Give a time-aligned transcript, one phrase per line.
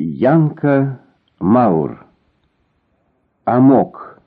[0.00, 1.00] Янка
[1.40, 2.04] Маур.
[3.44, 4.20] Амок.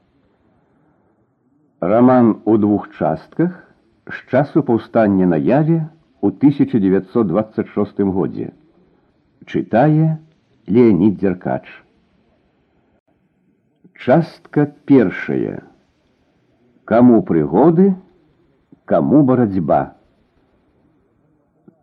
[1.79, 3.73] Роман у двух частках
[4.07, 5.89] з часу паўстання на яве
[6.21, 8.51] у 1926 годзе.
[9.45, 10.17] Чытае
[10.67, 11.69] Леонид Деркач.
[13.93, 15.61] Частка першая.
[16.83, 17.93] Каму прыгоды,
[18.85, 19.93] каму барацьба.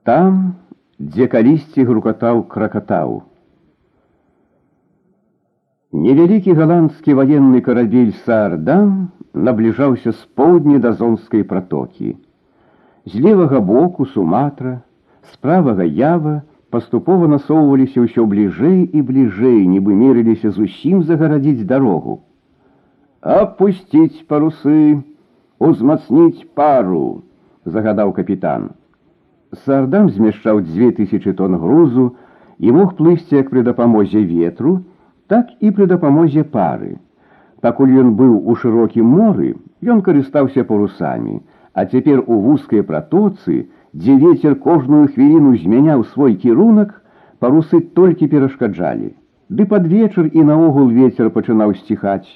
[0.03, 0.57] Там,
[0.98, 3.23] дзе калісьці грукатаў кракатаў.
[5.96, 12.17] Невялікі галандскі ваенны карабель Саардам набліжаўся з поўдня да зонскай пратокі.
[13.07, 14.81] З левага боку Суматра,
[15.32, 16.43] з правага ява
[16.75, 22.18] паступова насоўваліся ўсё бліжэй і бліжэй, нібы мерыліся зусім загарадзіць дарогу.
[23.22, 25.03] Апусціць парусы,
[25.58, 27.22] узмацніць пару,
[27.64, 28.75] загадаў капітан.
[29.64, 32.11] Саардам змяшчаў дзве тысячы тонн грузу
[32.58, 34.83] і мог плысці як пры дапамозе ветру,
[35.33, 36.97] так і пры дапамозе пары.
[37.65, 41.41] Пакуль ён быў у шырокім моры, ён карыстаўся парусамі,
[41.75, 46.95] а цяпер у вузкай пратоцы, дзе вецер кожную хвіліну змяняў свой кірунак,
[47.39, 49.12] парусы толькі перашкаджалі.
[49.48, 52.27] Ды пад вечар і наогул вецер пачынаў сціхаць.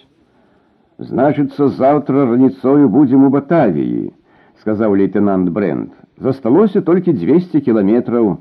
[1.01, 4.12] Значыцца, заўтра раніцою будзем у Батавіі,
[4.61, 5.93] сказаў лейтенант Брент.
[6.20, 8.37] Засталося толькі 200 кіламетраў.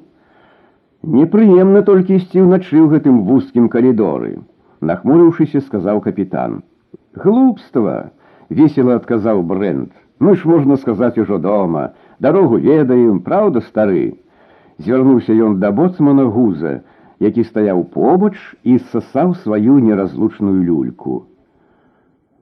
[1.03, 4.35] Непрыемна толькі ісці ўначы ў гэтым вузкім калідоры,
[4.83, 6.59] нахмурыўшыся, сказаў капітан.
[7.15, 8.11] Глупства,
[8.49, 9.91] весело адказаў Брент.
[10.19, 14.19] Мы ж можна сказаць ужо дома, дарогу ведаем, праўда, стары.
[14.77, 16.81] Звярнуўся ён да боцмана гуза,
[17.19, 21.23] які стаяў побач і ссасаў сваю неразлучную люльку.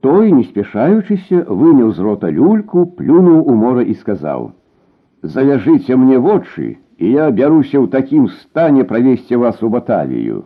[0.00, 6.78] Той, не спяшаючыся, выняў з рота люльку, плюнуў у мора і сказаў: « Завяжыце мне вочы,
[6.98, 10.44] і я бяруся ў такім стане правесці вас у батавію.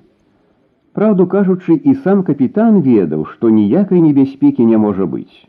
[0.92, 5.48] Праўду кажучы, і сам капітан ведаў, што ніякай небяспекі не можа быць.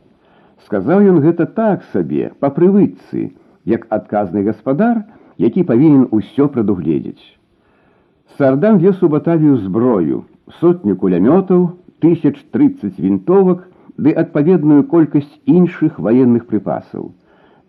[0.65, 3.35] Сказаў ён гэта так сабе, па прывычцы,
[3.67, 5.03] як адказны гаспадар,
[5.37, 7.23] які павінен усё прадугледзець.
[8.37, 10.23] Сардам вез у батавію зброю,
[10.59, 13.67] сотню кулямётаў, тысяч тридцать вінтовак
[13.97, 17.11] ды адпаведную колькасць іншых ваенных прыпасаў.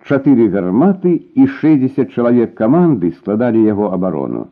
[0.08, 4.48] Чатыры гарматы і 60 чалавек каманды складалі яго абарону.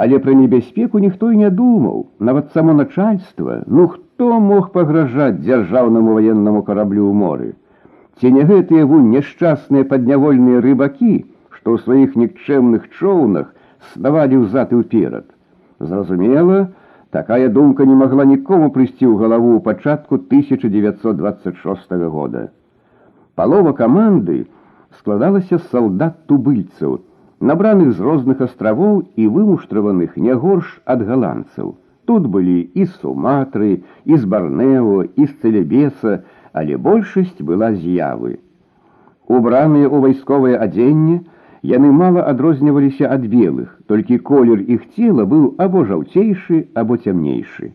[0.00, 6.16] Але пра небяспеку ніхто і не думаў, нават само начальства, ну хто мог пагражаць дзяржаўнаму
[6.16, 7.50] ваеннаму караблю ў моры.
[8.16, 11.14] Ці не гэтыя вунь няшчасныя паднявольныя рыбакі,
[11.50, 13.52] што ў сваіх нікчэмных чоўнах
[13.92, 15.26] снавалі ўзад і ўперад.
[15.78, 16.72] Зразумела,
[17.10, 22.48] такая думка не магла нікому прыйсці ў галаву ў пачатку 1926 года.
[23.34, 24.46] Палова каманды,
[24.98, 27.00] складалася з салдат тубыльцаў,
[27.40, 31.74] набраных з розных астравоў і вымуштраваных не горш ад галандцаў.
[32.04, 36.22] Тут былі і з суматры, і з барнео, і з цэлебеса,
[36.52, 38.38] але большасць была з'явы.
[39.26, 41.22] Убраныя ў вайсковае адзенне,
[41.62, 47.70] яны мала адрозніваліся ад белых, толькі колер іх цела быў або жаўцейшы, або цямнейшы.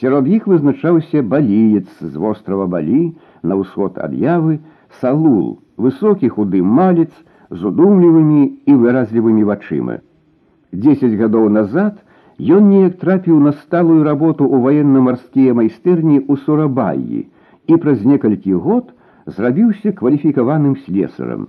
[0.00, 4.60] Сярод іх вызначаўся баліец з вострава балі на ўсход ад явы,
[5.00, 7.10] Салул, высокі худы малец
[7.50, 9.98] з удумлівымі і выразлівымі вачыма.
[10.72, 11.98] Десять гадоў назад
[12.40, 17.26] ён неяк трапіў на сталую работу ў военно-марскія майстэрні ў Сурабаі
[17.66, 18.94] і праз некалькі год
[19.26, 21.48] зрабіўся кваліфікаваным слесарам.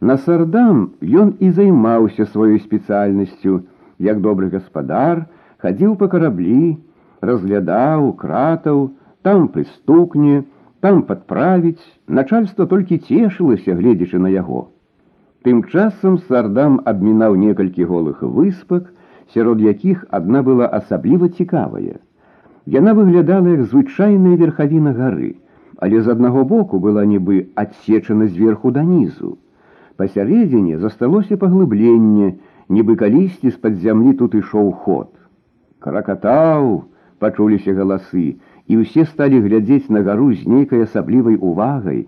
[0.00, 3.62] На сардам ён і займаўся сваёй спецыяльнасцю,
[3.98, 5.26] як добры гаспадар,
[5.62, 6.78] хадзіў па караблі,
[7.22, 8.90] разглядаў, кратаў,
[9.22, 10.42] там прыстукне,
[10.86, 14.68] там падправіць, начальство толькі цешылася, гледзячы на яго.
[15.46, 18.90] Тым часам сардам абмінаў некалькі голых выспак,
[19.34, 21.98] сярод якіх адна была асабліва цікавая.
[22.66, 25.34] Яна выглядала як звычайная верхавіна гары,
[25.78, 29.38] але з аднаго боку была нібы адсечана зверху данізу.
[29.98, 32.34] Пасярэдзіне засталося паглыбленне,
[32.68, 35.10] нібы калісьці з-пад зямлі тут ішоў ход.
[35.82, 36.86] Кракатаў,
[37.18, 38.38] пачуліся галасы,
[38.68, 42.06] і ўсе сталі глядзець на гару з нейкай асаблівай увагай.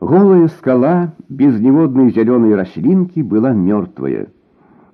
[0.00, 4.30] Голая скала без ніводнай зялёнай раслінкі была мёртвая.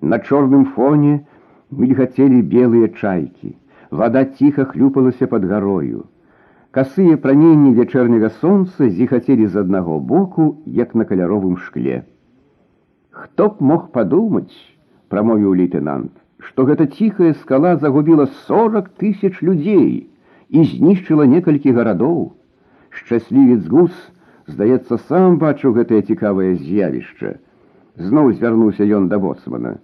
[0.01, 1.21] На чорным фоне
[1.71, 3.55] мільгацелі белыя чайкі.
[3.91, 6.05] Вада ціха хлюпалася под гарою.
[6.77, 12.03] Касыя праненні вячэрняга сонца зіхацелі з аднаго боку, як на каляровым шкле.
[13.11, 14.53] Хто б мог падумаць,
[15.09, 20.11] прамовіў лейтенант, што гэта ціхая скала загубіла 40 тысяч людзей
[20.51, 22.37] і знішчыла некалькі гарадоў.
[22.91, 23.93] Шчаслівец гус,
[24.47, 27.37] здаецца, сам бачыў гэтае цікавае з'явішча.
[27.97, 29.77] Зноў звярнуўся ён да боцмана.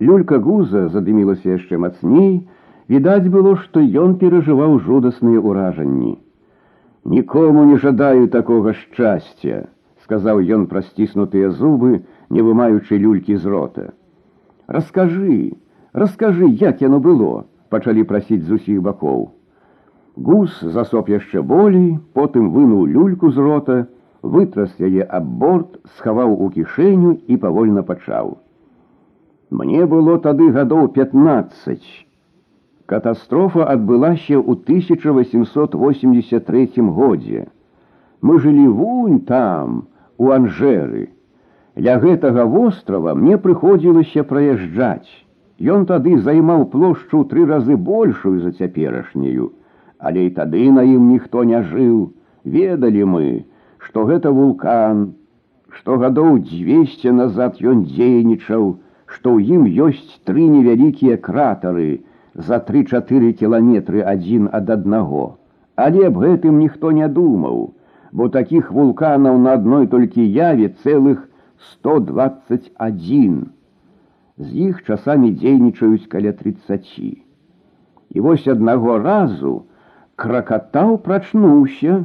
[0.00, 2.48] Люлька гуза задымілася яшчэ мацней,
[2.88, 6.16] відаць было, што ён перажываў жудасныя ўражанні.
[7.04, 9.68] Нікому не жадаю такога шчасця,
[10.04, 13.84] сказаў ён праз сціснутыя зубы, не вымаючы люлькі з рота.
[14.66, 15.56] Раскажы,
[15.92, 19.32] раскажы, як яно было, пачалі прасіць з усіх бакоў.
[20.16, 23.86] Гус засоп яшчэ болей, потым вынуў люльку з рота,
[24.22, 28.38] вытрас яе аб борт, схаваў у кішэню і павольна пачаў.
[29.50, 32.06] Мне было тады гадоў 15.
[32.86, 37.46] Катастрофа адбылася ў 1883 годзе.
[38.20, 39.88] Мы жылі вунь там,
[40.18, 41.08] у Анжеры.
[41.76, 45.08] Ля гэтага вострава мне прыходзілася праязджаць.
[45.60, 49.52] Ён тады займаў плошчу тры разы большую за цяперашнюю,
[49.98, 51.96] але і тады на ім ніхто не жыў.
[52.44, 53.26] Ведалі мы,
[53.78, 55.02] што гэта вулкан,
[55.76, 58.64] што гадоў 200 назад ён дзейнічаў,
[59.06, 61.90] што ў ім ёсць тры невялікія кратары
[62.34, 65.36] за тры-чатыры кіламетры адзін ад аднаго.
[65.76, 67.72] Але аб гэтым ніхто не думаў,
[68.12, 71.26] бо такіх вулканаў на адной толькі яве цэлых
[71.72, 73.40] 121.
[74.40, 76.86] З іх часамі дзейнічаюць каля 30.
[78.10, 79.64] І вось аднаго разу
[80.16, 82.04] кракатаў прачнуўся,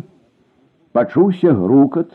[0.96, 2.12] пачуўся грукат,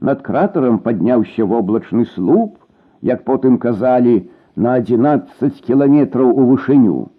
[0.00, 2.56] над кратарам падняўся воблачны слуп,
[3.02, 7.10] як потым казалі, на 11 кіламетраў у вышыню.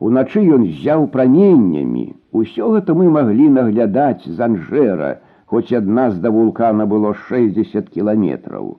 [0.00, 2.06] Уначы ён зяў праменнямі.
[2.34, 5.10] Усё гэта мы маглі наглядаць з анжэра,
[5.46, 8.76] хоць ад нас да вулкана было 60 кіламетраў.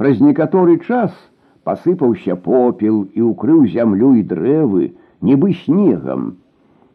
[0.00, 1.12] Праз некаторы час
[1.68, 6.38] пасыпаўся попел і ўкрыў зямлю і дрэвы, нібы снегам.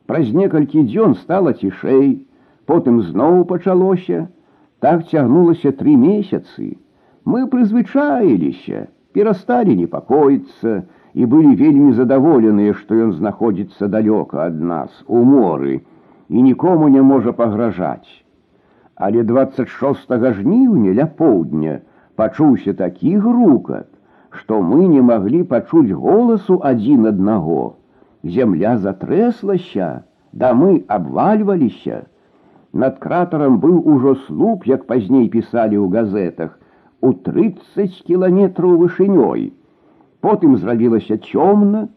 [0.08, 2.10] Праз некалькі дзён стала цішэй,
[2.70, 4.28] потым зноў пачалося,
[4.84, 6.76] так цягнулася тры месяцы.
[7.26, 15.24] Мы прызвычаіліся, перасталі непакоіцца і былі вельмі задаволеныя, што ён знаходзіцца далёка ад нас у
[15.24, 15.80] моры
[16.30, 18.12] і нікому не можа пагражаць.
[18.96, 21.80] Але 26 жніўня ля поўдня
[22.16, 23.88] пачуўся такі грукат,
[24.30, 27.62] што мы не маглі пачуць голасу адзін аднаго.
[28.24, 32.06] Зямля затрэслася, дамы абвальваліся.
[32.74, 36.58] Над кратарам быў ужо слуп, як пазней пісалі ў газетах,
[37.02, 39.52] у 30 кіламетраў вышынёй.
[40.24, 41.88] Потым зрабілася цёмна,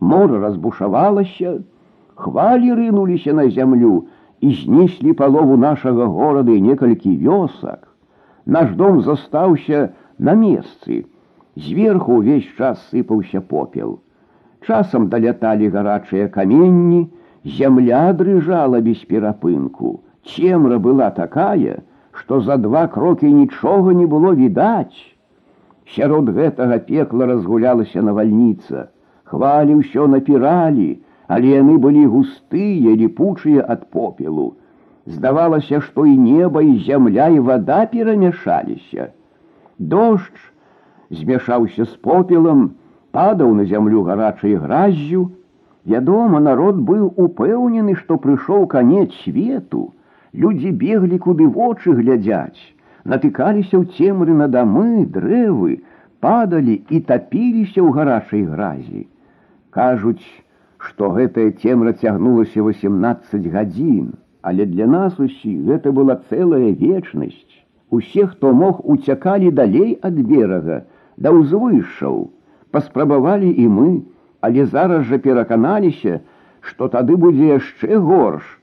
[0.00, 1.62] мора разбушавалася,
[2.14, 4.06] хвалі рынуліся на зямлю
[4.40, 7.86] і знеслі палову нашага горада і некалькі вёсак.
[8.46, 11.06] Наш дом застаўся на месцы.
[11.56, 14.00] Зверху ўвесь час сыпаўся попел.
[14.66, 17.06] Часам даляталі гарачыя каменні,
[17.58, 20.00] зямля дрыжала без перапынку.
[20.26, 21.82] Цемра была такая,
[22.12, 24.98] што за два крокі нічога не было відаць.
[25.94, 28.88] Сярод гэтага пекла разгулялася навальніца.
[29.30, 30.88] Хвалі ўсё напіралі,
[31.28, 34.54] але яны былі густыя, ліпучыя ад попелу.
[35.06, 39.10] Здавалася, што і неба і зямля і вода перамяшаліся.
[39.78, 40.50] Дождж
[41.10, 42.70] змяшаўся з попелам,
[43.16, 45.30] падаў на зямлю гарачай граззю.
[45.86, 49.90] Вядома, народ быў упэўнены, што прыйшоў канец свету,
[50.36, 52.60] Людзі беглі куды вочы глядзяць,
[53.08, 55.76] натыкаліся ў цемры на дамы, дрэвы,
[56.20, 59.06] падалі і тапіліся ў гарачай гразі.
[59.76, 60.26] Кажуць,
[60.88, 67.56] што гэтая цемра цягнулася 18 гадзін, але для нас усіх гэта была цэлая вечнасць.
[67.88, 70.82] Усе, хто мог уцякалі далей ад берага,
[71.16, 72.28] да ўзвышшаў,
[72.71, 73.89] паспрабавалі і мы,
[74.41, 76.21] але зараз жа пераканаліся,
[76.61, 78.57] што тады будзе яшчэ горш,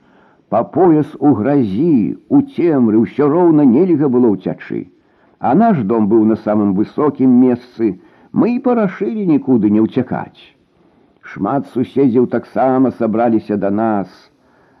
[0.49, 4.89] Па пояс у гразі, у цемры ўсё роўна нельга было ўцячы.
[5.37, 8.01] А наш дом быў на самым высокім месцы,
[8.33, 10.41] мы і парашылі нікуды не ўцякаць.
[11.21, 14.09] Шмат суседзяў таксама сабраліся да нас.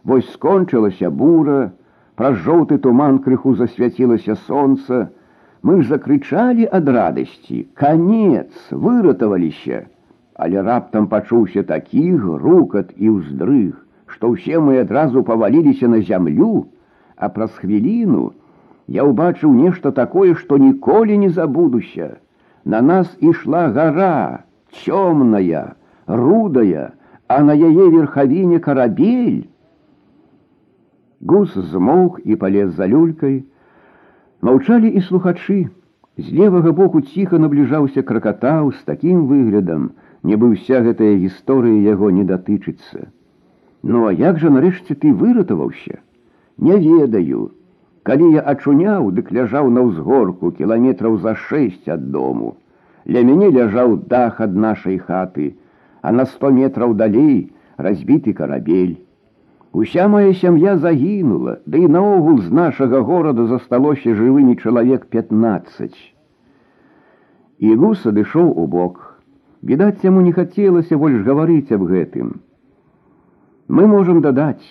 [0.03, 1.69] Вось скончылася бура,
[2.17, 5.13] праз жоўты туман крыху засвяцілася сонца.
[5.62, 9.86] Мы ж закрычалі ад радасці: Канец, выратаваліся,
[10.34, 16.66] Але раптам пачуўся такі грукат і ўздрыг што ўсе мы адразу паваліліся на зямлю,
[17.16, 18.30] а праз хвіліну
[18.96, 22.20] я ўбачыў нешта такое, што ніколі не забудуся.
[22.64, 25.74] На нас ішла гора, цёмная,
[26.06, 26.92] рудая,
[27.26, 29.48] а на яе верхавіне карабель.
[31.24, 33.42] Гус змоўк і палез за люлькай.
[34.44, 35.58] Маўчалі і слухачы.
[36.16, 39.90] З левага боку ціха набліжаўся кракатаў з такім выглядам,
[40.22, 43.08] нібы ўся гэтая гісторыя яго не датычыцца.
[43.82, 45.98] Ну а як жа нарэшце ты выратаваўся?
[46.58, 47.50] Не ведаю.
[48.04, 52.54] Калі я ачуняў, дык ляжаў на ўзгорку кіламетраў за шэсць ад дому.
[53.08, 55.54] Ля мяне ляжаў дах ад нашай хаты,
[56.00, 58.96] а на сто метраў далей разбіты карабель.
[59.74, 65.96] Уся моя сям'я загінула, ды і наогул з нашага гораду засталося жывымі чалавек 15.
[67.58, 69.00] І гус адышоў у бок.
[69.66, 72.30] Відаць, яму не хацелася больш гаварыць аб гэтым.
[73.66, 74.62] Мы можам дадаць,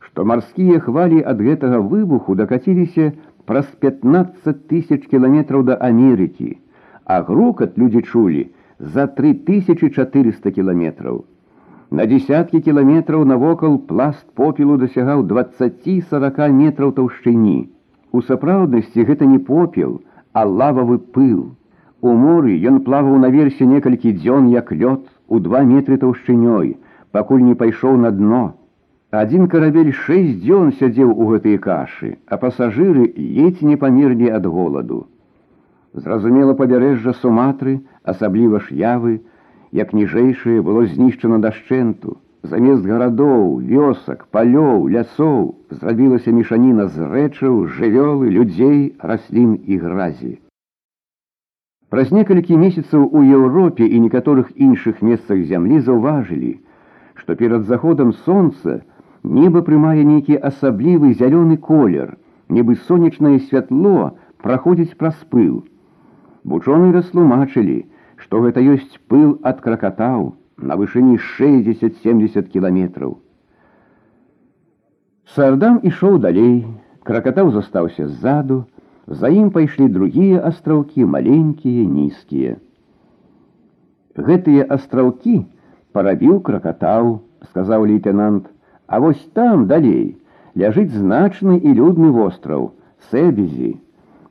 [0.00, 3.12] што марскія хвалі ад гэтага выбуху дакаціліся
[3.44, 6.56] праз 15 тысяч кіламетраў да Амерыкі,
[7.04, 8.46] а грукат людзі чулі
[8.78, 11.24] за 3400 кіламетраў.
[11.91, 17.69] На десяткі кіламетраў навокал пласт попелу дасягаў 20-40 метраў таўшчыні.
[18.11, 20.01] У сапраўднасці гэта не попел,
[20.33, 21.53] а лававы пыл.
[22.01, 26.75] У моры ён плаваў наверсе некалькі дзён як лёд у два метры таўшчынёй,
[27.11, 28.43] пакуль не пайшоў на дно.
[29.11, 35.05] Адзін карабель шэсць дзён сядзеў у гэтай кашы, а пасажыры ледзь не памерлі ад голаду.
[35.93, 39.21] Зразумела пабярэжжа суматры, асабліва ж явы,
[39.74, 42.18] як ніжэйшае было знішчана дашчэнту.
[42.42, 50.38] Замест гарадоў, вёсак, палёў, лясоў зрабілася мешаніна з рэчаў, жывёлы, людзей, раслін і гразі.
[51.90, 56.52] Праз некалькі месяцаў у Еўропе і некаторых іншых месцах зямлі заўважылі,
[57.14, 58.80] што перад заходам сонца
[59.22, 62.16] неба прымае нейкі асаблівы зялёны колер,
[62.48, 65.64] нібы сонечнае святло праходзіць праз пыл.
[66.44, 67.84] Вучоны растлумачылі,
[68.24, 70.32] што гэта ёсць пыл ад кракатаў
[70.70, 73.16] на вышыні 60-70 кіламетраў.
[75.34, 76.66] Сардам ішоў далей,
[77.06, 78.64] кракатаў застаўся ззаду,
[79.06, 82.56] за ім пайшлі другія астраўкі маленькія, нізкія.
[84.16, 85.36] Гэтыя астраўкі
[85.96, 87.20] парабіў кракатаў,
[87.50, 88.50] сказаў лейтенант,
[88.86, 90.16] а вось там далей
[90.58, 92.72] ляжыць значны і людны востраў,
[93.10, 93.78] сэбезі.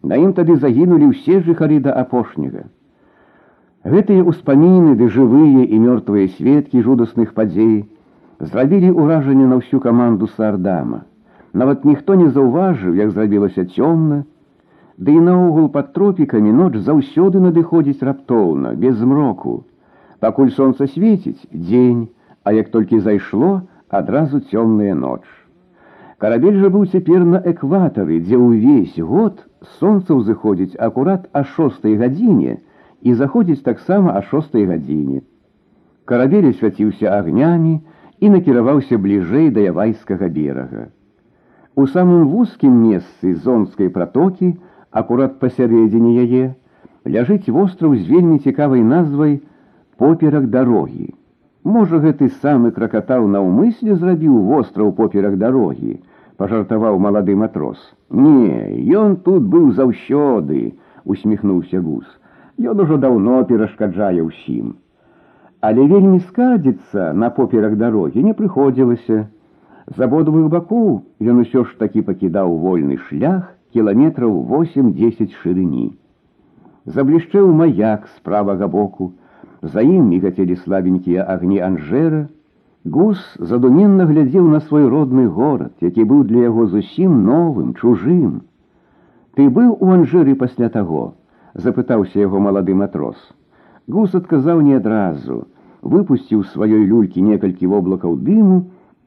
[0.04, 2.68] На ім тады загінулі ўсе жыхары да апошняга.
[3.94, 7.78] Гэтыя ўспаміны ды жывыя і мёртвыя сведкі жудасных падзей
[8.40, 11.06] зрабілі ўражанне на ўсю каманду сардама.
[11.54, 14.24] Нават ніхто не заўважыў, як зрабілася цёмна,
[15.00, 19.64] Ды і наогул пад тропікамі ноч заўсёды надыходзіць раптоўна, без змроку.
[20.20, 22.10] Пакуль сонца свеціць дзень,
[22.44, 23.52] а як толькі зайшло,
[23.88, 25.24] адразу цёмная ноч.
[26.20, 29.40] Карабель жа быў цяпер на экватары, дзе ўвесь год
[29.80, 32.60] сонца ўзыходзіць акурат а шостой гадзіне,
[33.04, 35.22] і заходзіць таксама о шостой гадзіне.
[36.06, 37.80] Карабель асвяціўся агнямі
[38.20, 40.88] і накіраваўся бліжэй да явайскага берага.
[41.76, 44.56] У самым вузкім месцы зонскай пратокі,
[44.92, 46.44] акурат пасярэдзіне яе,
[47.06, 49.40] ляжыць востраў з вельмі цікавай назвай
[49.98, 51.14] поперак дарогі.
[51.64, 56.00] Можа, гэты самы кракатаў наўмысле зрабіў востраў поперак дарогі,
[56.40, 57.80] пажартаваў малады матрос.
[58.10, 60.74] Не, ён тут быў заўсёды,
[61.06, 62.08] усміхнуўся гус.
[62.60, 64.76] Ён ужо даўно перашкаджае ўсім.
[65.62, 69.20] Але вельмі скадзіцца на поперак дарогі не прыходзілася.
[69.96, 70.90] З абодвых бакоў
[71.34, 75.88] ён усё ж такі пакідаў вольны шлях кіламетраў 8-10 шырыні.
[76.86, 79.14] Заблішчэў маяк з правага боку,
[79.62, 82.28] за ім мігацелі слабенькія агні анжэра,
[82.86, 88.48] Гус задуменна глядзеў на свой родны горад, які быў для яго зусім новым, чужым.
[89.36, 91.14] Ты быў у анжэры пасля таго,
[91.54, 93.18] запытаўся яго малады матрос.
[93.88, 95.48] Гус адказаў не адразу,
[95.82, 98.60] выпусціў сваёй люлькі некалькі воблакаў дыму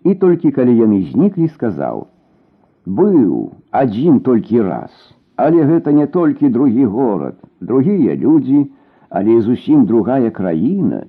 [0.04, 4.90] і толькі калі яны зніклі, сказаў: « Быў адзін толькі раз,
[5.36, 8.66] але гэта не толькі другі горад, другія людзі,
[9.08, 11.04] але зусім другая краіна.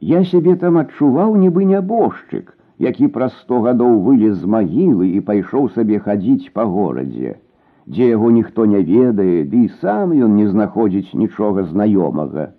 [0.00, 5.70] Я сябе там адчуваў нібы нябожчык, які праз сто гадоў вылез з магілы і пайшоў
[5.78, 7.38] сабе хадзіць па горадзе
[7.86, 12.50] дзе яго ніхто не ведае, ды і сам ён не знаходзіць нічога знаёмага.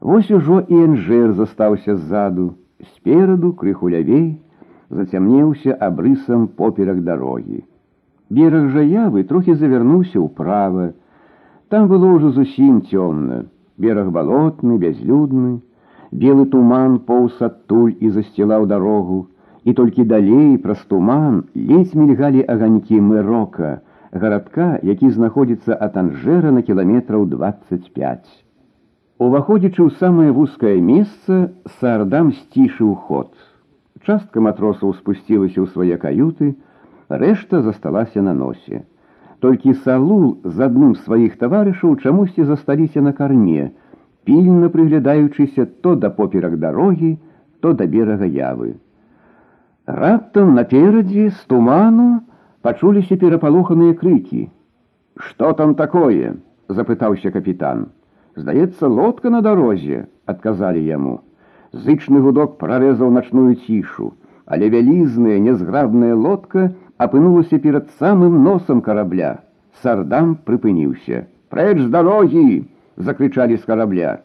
[0.00, 2.54] Вось ужо і энжэр застаўся ззаду,
[2.96, 4.40] спераду крыху лявей,
[4.90, 7.64] зацямнеўся абрысам поперак дарогі.
[8.30, 10.92] Бераг жа явы трохі завярнуўся ўправа.
[11.68, 13.44] Там было ўжо зусім цёмна,
[13.78, 15.60] бераг балотны, бязлюдны,
[16.10, 19.26] белы туман поўз адтуль і засцілаў дарогу,
[19.64, 23.80] і толькі далей праз туман ледзь мільгалі аганькі мэрока,
[24.14, 28.30] гарадка, які знаходзіцца ад Анжэра на кіламетраў 25.
[29.18, 33.30] Уваходзячы ў самае вузкае месца, сардам сцішыў ход.
[34.06, 36.54] Частка матросаў спусцілася ў свае каюты,
[37.08, 38.84] рэшта засталася на носе.
[39.40, 43.70] Толькі салул з адным з сваіх таварышаў чамусьці засталіся на карме,
[44.24, 47.18] пільна прыглядаючыся то да поперак дарогі,
[47.60, 48.74] то да берага явы.
[49.86, 52.24] Раптам наперадзе з туману,
[52.62, 54.48] пачуліся перапалоханыя крыкі.
[55.16, 56.34] Што там такое?
[56.68, 57.86] запытаўся капітан.
[58.36, 61.20] Здаецца, лодка на дарозе, адказалі яму.
[61.72, 64.12] Зычны гудок прарэзаў начную цішу,
[64.46, 69.32] але вялізная нязграбная лодка апынулася перад самым носам карабля.
[69.82, 71.26] Сардам прыпыніўся.
[71.50, 72.64] Прэч з дарогі!
[72.96, 74.18] закрычалі з карабля.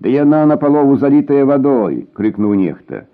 [0.00, 3.04] Да яна напалову залітая вадой, крыкнуў нехта.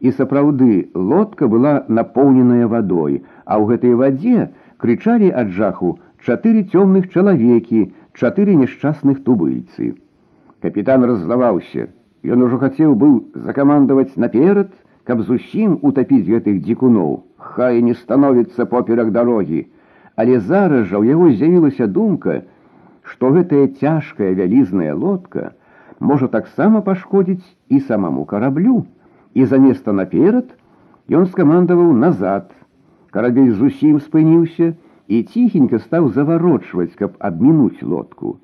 [0.00, 4.48] І сапраўды лодка была напоўненая вадой, а ў гэтай вадзе
[4.78, 9.94] крычалі ад жаху чатыры цёмных чалавекі, чатыры няшчасных тубыльцы.
[10.64, 11.90] Капітан раззлаваўся.
[12.24, 14.72] Ён ужо хацеў быў закамандаваць наперад,
[15.04, 17.20] каб зусім утапіць гэтых дзікуноў.
[17.36, 19.66] Хай не становіцца поперак дарогі.
[20.16, 22.40] Але зараз жа ў яго з'явілася думка,
[23.04, 25.52] што гэтая цяжкая вялізная лодка
[26.00, 28.84] можа таксама пашкодзіць і самому караблю.
[29.34, 30.48] І заместа наперад
[31.10, 32.48] ён скамандаваў назад.
[33.14, 34.74] Карабель зусім спыніўся
[35.08, 38.36] і ціхенька стаў заварочваць, каб абмінуць лодку.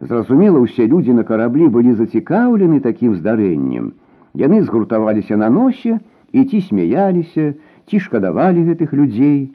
[0.00, 3.92] Зразумела, усе людзі на караблі былі зацікаўлены такім здарэннем.
[4.34, 5.98] Яны згуртаваліся на носе
[6.32, 7.54] і ці смяяліся,
[7.88, 9.54] ці шкадавалі гэтых людзей.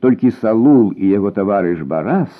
[0.00, 2.30] Толькі салул і яго таварыш барас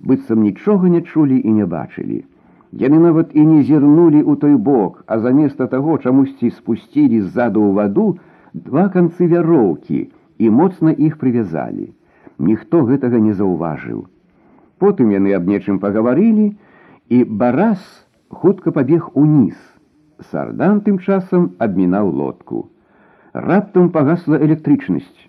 [0.00, 2.24] быццам нічога не чулі і не бачылі.
[2.72, 7.72] Яны нават і не зірнулі ў той бок, а заместа таго чамусьці спусцілі ззаду ў
[7.78, 8.06] ваду
[8.52, 10.10] два канцы вяроўкі
[10.40, 11.92] і моцна іх прывязалі.
[12.38, 14.06] Ніхто гэтага не заўважыў.
[14.78, 16.56] Потым яны аб нечым пагаварылі,
[17.08, 17.80] і барас
[18.28, 19.56] хутка пабег уніз.
[20.30, 22.68] Сардан тым часам абмінаў лодку.
[23.32, 25.28] Раптам пагасла электрычнасць.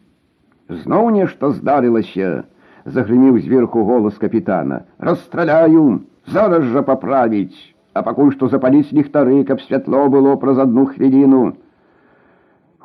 [0.67, 2.43] Зноў нешта здарылася,
[2.85, 4.83] загрымеў зверху голас капітана.
[4.99, 6.03] Расстраляю!
[6.27, 7.55] зараз жа паправіць,
[7.93, 11.55] а пакуль што запаліць ліхтары, каб святло было праз адну хвіліну.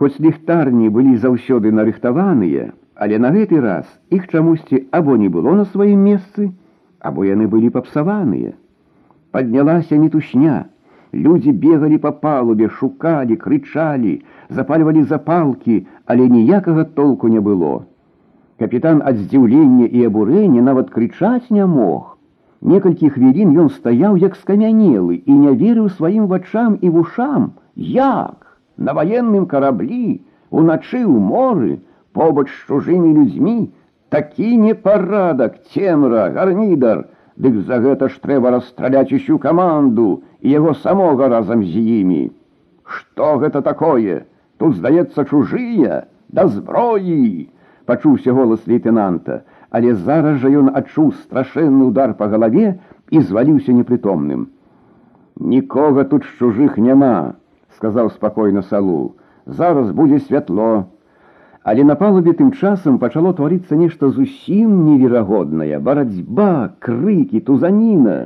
[0.02, 5.64] Хоць ліхтарні былі заўсёды нарыхтаваныя, але на гэты раз іх чамусьці або не было на
[5.74, 6.50] сваім месцы,
[6.98, 8.52] або яны былі папсаваныя.
[9.30, 10.64] Паднялася мітушня.
[11.14, 14.12] Людзі бегалі па палубе, шукалі, крычалі,
[14.48, 17.72] запальвалі запалкі, але ніякага толку не было.
[18.58, 22.16] Капітан ад здзіўлення і абурэння нават крычаць не мог.
[22.62, 28.45] Некалькі хвілін ён стаяў як скамянелы і не верыў сваім вачам і вушам, як
[28.76, 31.78] на ваенным караблі, уначы ў моры,
[32.12, 33.70] побач з чужымі людзьмі,
[34.08, 37.08] такі непарадак, цемра, гарнідар,
[37.42, 42.28] Дык за гэта ж трэба расстраляць усю каманду і яго самога разам з імі.
[42.84, 44.28] Што гэта такое?
[44.60, 47.48] Тут здаецца чужыя, да зброі!
[47.88, 49.40] пачуўся голас лейтенанта
[49.72, 52.76] але зараз жа ён адчуў страшэнны удар па галаве
[53.10, 54.48] і зваліўся непрытомным.
[55.52, 57.40] Нікога тут з чужых няма,
[57.76, 59.14] сказаў спакойна салу.
[59.46, 60.86] Зараз будзе святло.
[61.62, 68.16] Але на палубе тым часам пачало тварыцца нешта зусім неверагоднае, барацьба, крыкі, тузаніна.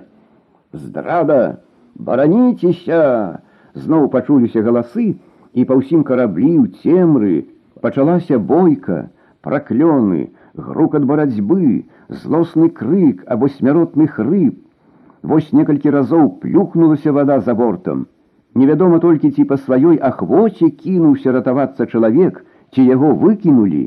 [0.72, 1.60] Здрада,
[1.94, 3.40] бараніцеся!
[3.76, 5.20] Зноў пачуліся галасы,
[5.52, 7.34] і па ўсім караблі ў цемры
[7.84, 9.12] пачалася бойка,
[9.44, 14.56] праклёны, грукат барацьбы, злосны крык або смяротны хрып.
[15.22, 18.06] Вось некалькі разоў плюхнулася вода за бортам.
[18.56, 23.82] Невядома толькі ці па сваёй ахвоце кінуўся ратавацца чалавек, ці яго выкінулі.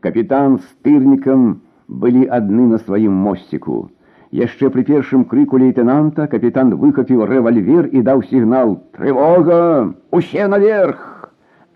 [0.00, 1.42] Капітан з тырнікам
[1.88, 3.90] былі адны на сваім мосціку.
[4.32, 11.28] Яшчэ пры першым крыку лейтенанта капітан выкапіў рэвальвер і даў сігнал: «Трывога, усе наверх!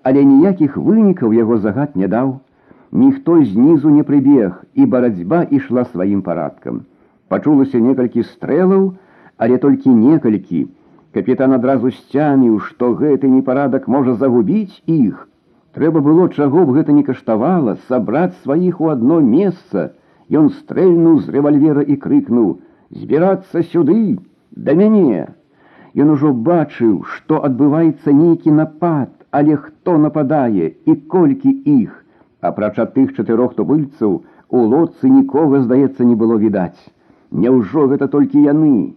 [0.02, 2.40] Але ніякіх вынікаў яго загад не даў.
[2.92, 6.86] Ніхто знізу не прыбег, і барацьба ішла сваім парадкам.
[7.28, 8.94] Пачулася некалькі стрэлаў,
[9.36, 10.64] але толькі некалькі.
[11.16, 15.22] Капітан адразу сцяміў, што гэты непарадак можа загубіць іх.
[15.76, 19.92] Трэба было, чаго б гэта не каштавала, сабраць сваіх у адно месца.
[20.28, 24.18] Ён стрэльнуў з рэвальвера і крыкнуў: « Збірацца сюды,
[24.52, 25.26] да мяне.
[25.96, 31.92] Ён ужо бачыў, што адбываецца нейкі напад, але хто нападае і колькі іх.
[32.40, 36.80] Апрача тых чатырох тубыльцаў у лодцы нікога, здаецца, не было відаць.
[37.32, 38.94] Няўжо гэта толькі яны.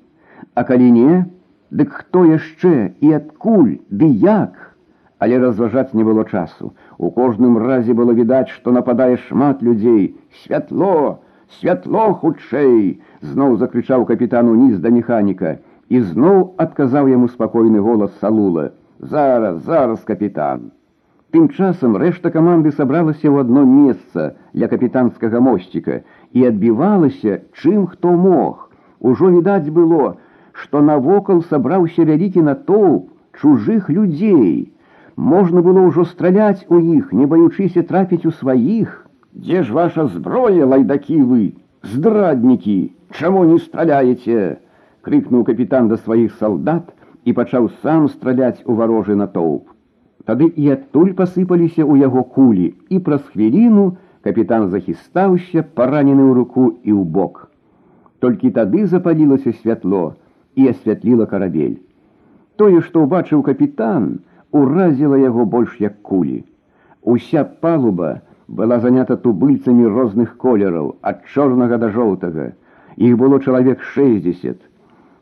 [0.55, 1.25] А калі не,
[1.73, 4.75] дык хто яшчэ і адкуль, ды як?
[5.19, 6.73] Але разважаць не было часу.
[6.97, 10.15] У кожным разе было відаць, што нападае шмат людзей.
[10.43, 11.19] Святло,
[11.59, 13.01] святло хутчэй!
[13.21, 15.57] зноў закрычаў капітан уніз да механіка.
[15.89, 20.71] І зноў адказаў яму спакойны голас салула: « Зараз, зараз, капітан.
[21.33, 26.01] Тым часам рэшта каманды сабралася ў адно месца ля капітанскага мосціка
[26.33, 28.69] і адбівалася, чым хто мог.
[28.99, 30.17] Ужо відаць было,
[30.53, 33.09] што навокал сабраўся вялікі натоўп
[33.41, 34.73] чужых людзей.
[35.15, 39.05] Можна было ўжо страляць у іх, не баючыся трапіць у сваіх.
[39.33, 41.43] Дзе ж ваша зброя, лайдакі вы,
[41.83, 42.79] здраднікі,
[43.15, 44.59] чаму не страляеце?
[45.07, 46.91] крыкнуў капітан да сваіх салдат
[47.25, 49.71] і пачаў сам страляць у варожы натоўп.
[50.29, 53.85] Тады і адтуль пасыпаліся ў яго кулі, і праз хвіліну
[54.27, 57.47] капітан захістаўся, паранены ў руку і ў бок.
[58.19, 60.03] Толькі тады запалілася святло
[60.55, 61.77] і асвятліла карабель.
[62.59, 64.19] Тое, што ўбачыў капітан,
[64.51, 66.43] уразіла яго больш як кулі.
[67.01, 72.51] Уся палуба была занята тубыльцамі розных колераў, ад чорнага да жоўтага.
[72.97, 74.57] Іх было чалавек 60.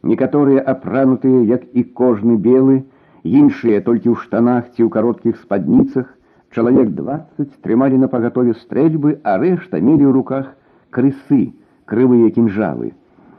[0.03, 2.83] Некаторыя апранутыя, як і кожны белы,
[3.23, 6.07] іншыя толькі ў штанах ці ў кароткіх спадніцах,
[6.55, 10.55] чалавек 20 трымалі на пагатове стрэльбы, а рэшта мелі ў руках
[10.89, 11.53] крысы,
[11.85, 12.93] крывыя кінжалы.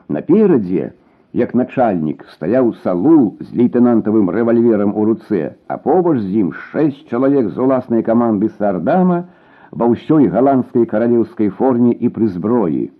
[0.09, 0.93] Наперадзе,
[1.33, 7.51] як начальнік, стаяў салу з лейтенантавым рэвальверам у руцэ, а побач з ім шэсць чалавек
[7.53, 9.25] з уласнай каманды сардама
[9.71, 12.91] ва ўсёй галандскай каралеўскай форме і пры зброі.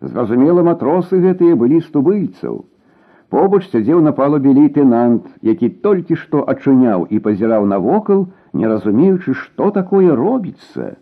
[0.00, 2.64] Зразумела, матросы гэтыя былі стубыльцаў.
[3.28, 9.70] Побач сядзеў на палубе лейтенант, які толькі што ачыняў і пазіраў навокал, не разумеючы, што
[9.70, 10.96] такое робіцца.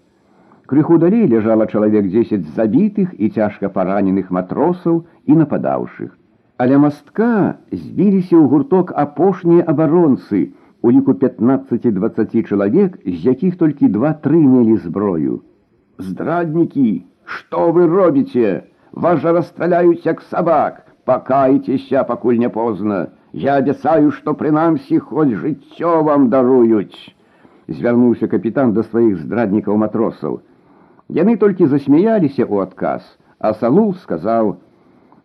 [0.66, 6.14] Крыху далей ляжала чалавек 10 забітых і цяжка параненых матросаў і нападаўшых.
[6.60, 14.40] Але мастка збіліся ў гурток апошнія абаронцы, у ліку 15-20 чалавек, з якіх толькі два-тры
[14.40, 15.42] мелі зброю.
[15.98, 18.62] Здраднікі, што вы робіце?
[18.92, 23.06] Вас жа расстраляюць як сабак, Покайтеся, пакуль не поздно.
[23.32, 27.14] Я абяцаю, што прынамсі хоць жыццё вам даруюць.
[27.68, 30.40] Звярнуўся капітан да сваіх здраднікаў матросаў.
[31.18, 33.06] Яны толькі засмяяліся ў адказ,
[33.38, 34.69] а Салул сказаў: «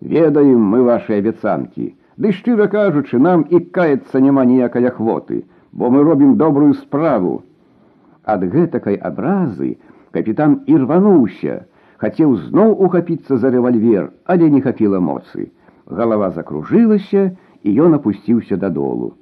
[0.00, 1.94] Ведаем мы ваши абяцанкі.
[2.16, 7.42] Ды шчыра кажучы, нам і каяцца няма ніякай ахвоты, бо мы робім добрую справу.
[8.24, 9.76] Ад гэтакай абразы
[10.12, 11.66] капітан ірвануўся,
[12.00, 15.52] хацеў зноў ухапіцца за рэвальвер, але не хапіла моцы
[15.86, 19.14] голова закружылася, і ён опусціўся дадолу.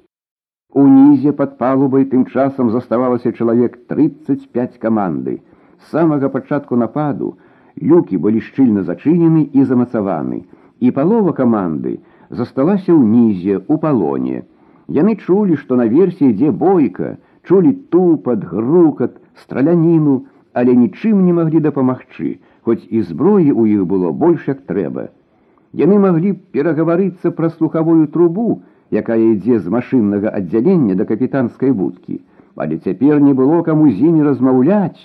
[0.73, 5.39] Унізе под палубай тым часам заставалася чалавек 35 каманды.
[5.79, 7.37] З самага пачатку нападу
[7.81, 10.43] люкі былі шчыльна зачынены і замацаваны,
[10.80, 11.98] і палова каманды
[12.30, 14.42] засталася ўнізе у палоне.
[14.88, 17.16] Яны чулі, што наверсе ідзе бойка,
[17.46, 24.10] чулі тупат, грукат, страляніну, але нічым не маглі дапамагчы, хоць і зброі ў іх было
[24.10, 25.08] больш як трэба.
[25.72, 32.20] Яны маглі б перагаварыцца пра слухавую трубу, якая ідзе з машыннага аддзялення да капітанскай будкі,
[32.56, 34.98] але цяпер не было каму з імі размаўляць.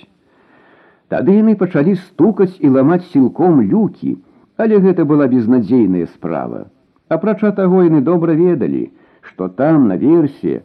[1.14, 4.18] Тады яны пачалі стукаць і ламаць сілком люкі,
[4.61, 6.67] але гэта была безнадзейная справа.
[7.09, 8.91] Апрача таго яны добра ведалі,
[9.29, 10.61] што там на версе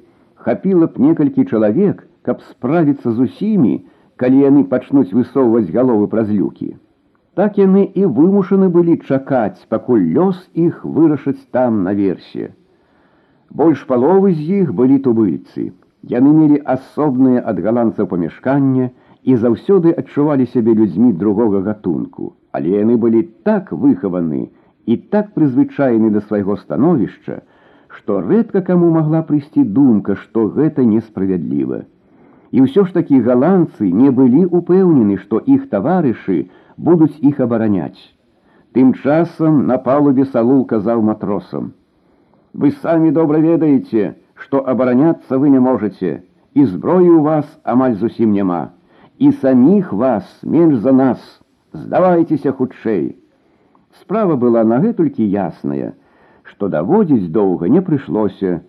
[0.46, 3.76] хапіла б некалькі чалавек, каб справіцца з усімі,
[4.22, 6.76] калі яны пачнуць высоўваць галовы праз люкі.
[7.40, 12.52] Так яны і вымушаны былі чакаць, пакуль лёс іх вырашыць там наверсе.
[13.50, 15.72] Больш паловы з іх былі тубыльцы.
[16.04, 18.92] Яны мелі асобныя ад галандцаў памяшкання
[19.25, 24.49] і заўсёды адчувалі сябе людзьмі другога гатунку, але яны былі так выхаваны
[24.87, 27.41] і так прызвычайны да свайго становішча,
[27.97, 31.83] што рэдка каму магла прыйсці думка, што гэта несправядліва.
[32.51, 38.01] І ўсё ж такі галандцы не былі упэўнены, што іх таварышы, будуць іх абараняць.
[38.75, 45.61] Тым часам на палубе салул казаў матросам: « Вы самі добра ведаеце, што абараняцца вы не
[45.61, 46.23] можете,
[46.55, 48.71] і зброі ў вас амаль зусім няма,
[49.19, 51.21] і саміх вас менш за нас,
[51.73, 53.17] здавайцеся хутчэй.
[54.01, 55.93] Справа была нагэтулькі ясная,
[56.43, 58.61] што даводзіць доўга не прыйшлося,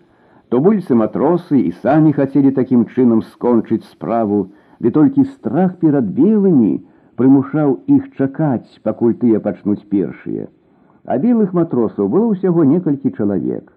[0.52, 4.40] то бульцы матросы і самі хацелі такім чынам скончыць справу,
[4.84, 6.72] ды толькі страх перад белымі,
[7.16, 10.48] прымушаў іх чакаць, пакуль тыя пачнуць першыя.
[11.08, 13.72] А белых матросаў было ўсяго некалькі чалавек.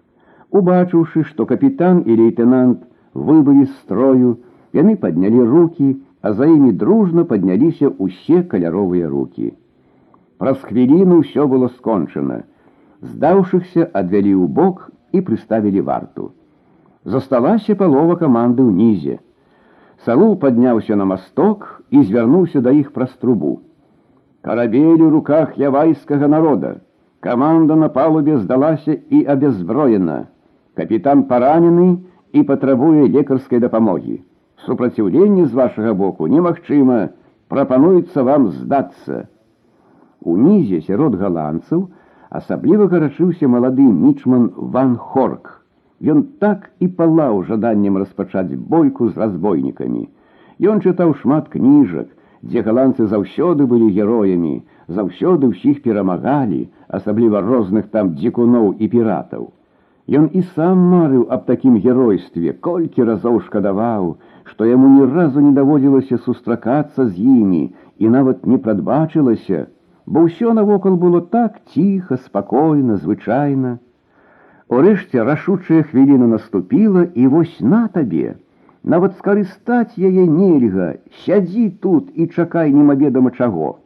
[0.52, 4.36] Убачыўшы, што капітан і лейтенант выбылі з строю,
[4.76, 9.52] яны паднялі руки, а за імі дружна падняліся ўсе каляровыя руки.
[10.38, 12.42] Праз хвіліну ўсё было скончана.
[13.00, 16.32] Здаўшыхся адвялі ў бок і прыставілі варту.
[17.04, 19.18] Засталася палова каманды ўнізе.
[20.04, 23.60] Салул падняўся на масток і звярнуўся да іх праз трубу.
[24.42, 26.76] Карабель у руках явайскага народа.
[27.20, 30.26] Каманда на палубе здалася і абяззброена.
[30.74, 31.88] Капітан паранены
[32.32, 34.20] і патрабуе лекарскай дапамогі.
[34.66, 36.98] Супраціўленне з вашага боку немагчыма,
[37.52, 39.26] прапануецца вам здацца.
[40.26, 41.86] Унізе сярод галандцаў
[42.40, 45.52] асабліва гарачыўся малады мічман Ван Хорк.
[46.12, 50.08] Ён так і палаў жаданнем распачаць бойку з разбойнікамі.
[50.60, 52.08] Ён чытаў шмат кніжак,
[52.42, 59.52] дзе галандцы заўсёды былі героямі, заўсёды ўсіх перамагалі, асабліва розных там дзікуноў і піратаў.
[60.10, 64.12] Ён і сам марыў аб такім геройстве, колькі разоў шкадаваў,
[64.50, 67.64] што яму ні разу не даводзілася сустракацца з імі
[67.98, 69.66] і нават не прадбачылася,
[70.06, 73.78] бо ўсё навокал было так ціха, спакойна, звычайна.
[74.70, 78.36] Урэшце рашучая хвіліна наступіла і вось на табе.
[78.86, 80.94] Нават скарыстаць яе нельга,
[81.26, 83.78] сядзі тут і чакай немаведама чаго.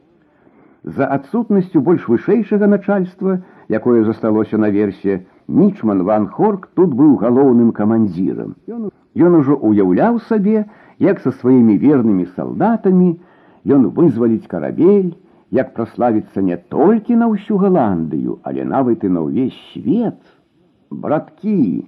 [0.85, 8.56] За адсутнасцю больш вышэйшага начальства, якое засталося наверсе, Нічман Ван Хорк тут быў галоўным камандзірам.
[8.68, 10.66] Ён ужо уяўляў сабе,
[11.00, 13.16] як са сваімі вернымі салдатамі
[13.66, 15.14] ён вызваліць карабель,
[15.52, 20.18] як праславіцца не толькі на ўсю Галандыю, але нават і на ўвесь свет.
[20.90, 21.86] Браткі,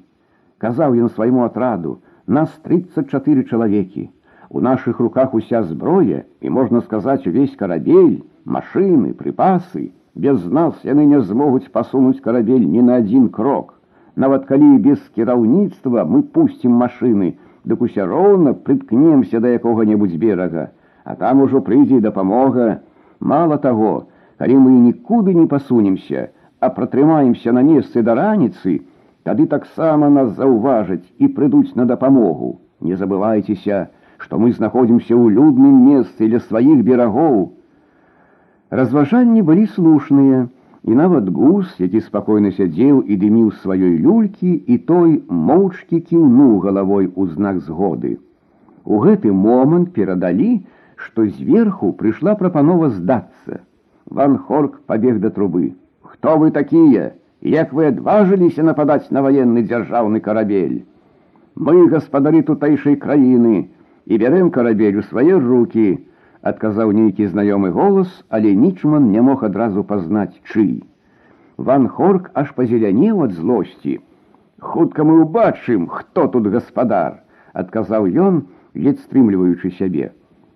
[0.58, 4.10] казаў ён свайму атраду, нас 34 чалавекі.
[4.50, 9.92] У наших руках уся зброя, і можна сказаць увесь карабель, машины, припасы.
[10.17, 13.75] Без нас яны не змогуць пасунуць карабель ні на один крок.
[14.17, 20.71] Нават калі без кіраўніцтва мы пусцім машины, дык усе роўна прыткнемся да якога-небудзь берага,
[21.05, 22.83] а там ужо прыйдзе дапамога.
[23.21, 26.29] Мало таго, калі мы нікуды не пасунемся,
[26.61, 28.83] а пратрымаемся на месцы да раніцы,
[29.25, 32.61] тады таксама нас заўважаць і прыйдуць на дапамогу.
[32.81, 37.55] Не забывайцеся, што мы знаходзімся ў людным месцы ля сваіх берагоў.
[38.71, 40.49] Разважанні былі слушныя,
[40.85, 47.11] і нават гус, які спакойна сядзеў і дыміў сваёй люлькі, і той моўчкі кіўнуў галавой
[47.15, 48.19] у знак згоды.
[48.85, 50.53] У гэты момант перадалі,
[50.97, 53.63] што зверху прыйшла прапанова здацца.
[54.11, 55.75] Ван Хорк пабег да трубы.
[56.03, 57.13] Хто вы такія?
[57.43, 60.87] як вы адважыліся нападаць на ваенны дзяржаўны карабель.
[61.57, 63.69] Мы гаспадары тутэйшай краіны
[64.07, 66.07] і бярэм карабель у свае руки,
[66.47, 70.83] адказаў нейкі знаёмы голас, але нічман не мог адразу пазнаць чый.
[71.57, 74.01] Ван Хорк аж пазелянеў ад злосці.
[74.59, 80.13] Хутка мы ўбачым, хто тут гаспадар, адказаў ён, ледь стрымліваючы сябе.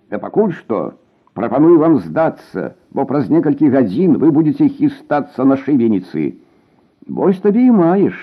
[0.09, 0.95] Да пакуль што
[1.37, 6.33] прапаную вам здацца, бо праз некалькі гадзін вы будете хістацца на шыбеніцы.
[7.07, 8.15] Вось табе і маеш,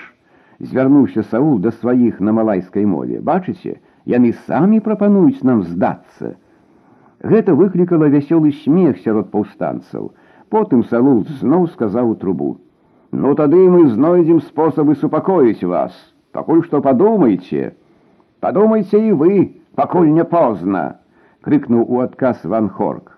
[0.59, 3.21] звярнуўся Саул да сваіх на малайскай мове.
[3.21, 6.35] Бачыце, яны самі прапануюць нам здацца.
[7.23, 10.11] Гэта выклікала вясёлы смех сярод паўстанцаў.
[10.49, 15.93] Потым Саул зноў сказаў у трубу: « Ну тады мы знойдзем спосабы супакоіць вас.
[16.35, 17.73] Пакуль што падумайце,
[18.43, 19.35] падумайце і вы,
[19.79, 20.99] пакуль не позна,
[21.41, 23.15] крыкнуў у адказ Ван Хорк.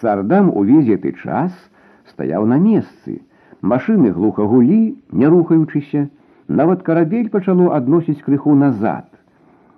[0.00, 1.52] Сардам увесь гэты час
[2.10, 3.22] стаяў на месцы.
[3.62, 6.08] Машыны глуха гулі, не рухаючыся,
[6.48, 9.06] нават карабель пачало адносіць крыху назад.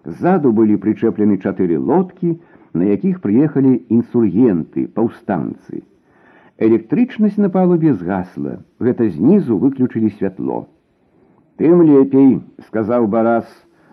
[0.05, 2.39] Ззаду былі прычэплены чатыры лодкі,
[2.75, 5.83] на якіх прыехалі інсургенты, паўстанцы.
[6.61, 10.69] Электрычнасць на палубе згасла, гэта знізу выключылі святло.
[11.57, 13.49] Тым лепей, сказаў барас,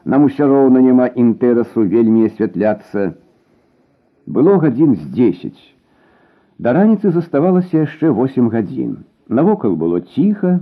[0.06, 3.16] нам усё роўна няма інтэрасу вельмі асвятляцца.
[4.28, 5.58] Было гадзін з 10.
[6.60, 8.98] Да раніцы заставалася яшчэ 8 гадзін.
[9.28, 10.60] Навокал было ціха,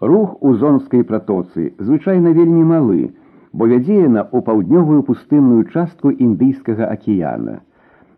[0.00, 3.10] рух у зонскай пратоцы звычайна вельмі малы,
[3.53, 7.59] бо вядзе яна ў паўднёвую пустынную частку індыйскага акіяна.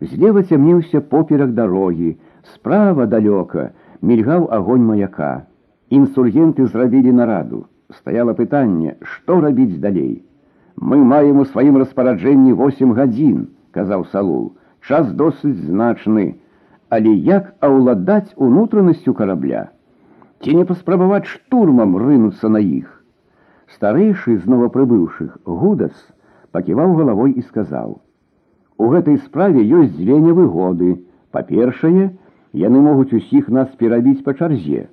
[0.02, 2.18] Злева цямнеўся поперак дарогі,
[2.54, 5.46] справа далёка мільгаў агонь маяка.
[5.90, 7.66] Інсургенты зрабілі нараду.
[7.92, 10.24] Стаяла пытанне, што рабіць далей.
[10.78, 14.56] Мы маем у сваім распараджэнні 8 гадзін, казаў Салул.
[14.82, 16.40] Час досыць значны,
[16.90, 19.68] але як аўладаць унутранасцю карабля.
[20.42, 23.01] Ці не паспрабаваць штурмам рынуцца на іх.
[23.77, 25.97] Старэйшы з новапрыбыўшых гудас
[26.57, 30.97] паківаў галавой і сказаў: « У гэтай справе ёсць дзве невыгоды.
[31.37, 32.11] Па-першае,
[32.67, 34.87] яны могуць усіх нас перабіць па чарзе.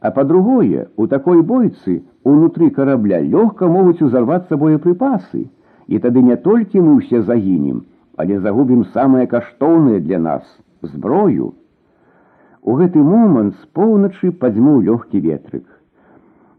[0.00, 5.48] А па-другое, у такой бойцы унутры карабля лёгка могуць узарвацца боепрыпасы,
[5.88, 7.82] і тады не толькі мы ўсе загінем,
[8.16, 10.44] але загубім самае каштоўнае для нас
[10.82, 11.54] зброю.
[12.62, 15.66] У гэты момант з поўначы падзьмуў лёгкі ветрык.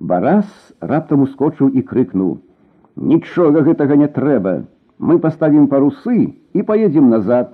[0.04, 0.48] Барас
[0.80, 4.54] раптам ускочыў і крыкнуў: « Нічога гэтага не трэба.
[5.00, 7.52] Мы паставім парусы і поедзем назад.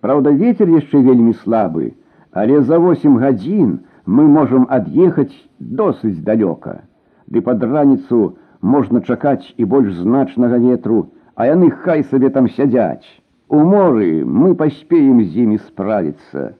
[0.00, 1.94] Праўда, ветер яшчэ вельмі слабы,
[2.32, 6.82] але за восемь гадзін мы можам ад'ехаць досыць далёка.
[7.26, 13.06] Ды пад раніцу можна чакаць і больш значнага ветру, а яны хай сабе там сядзяць.
[13.48, 16.54] У моры мы паспеем з імі справіцца.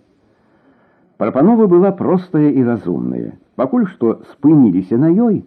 [1.19, 3.33] Прапанова была простая і разумная.
[3.59, 5.43] Пакуль што спыніліся на ёй,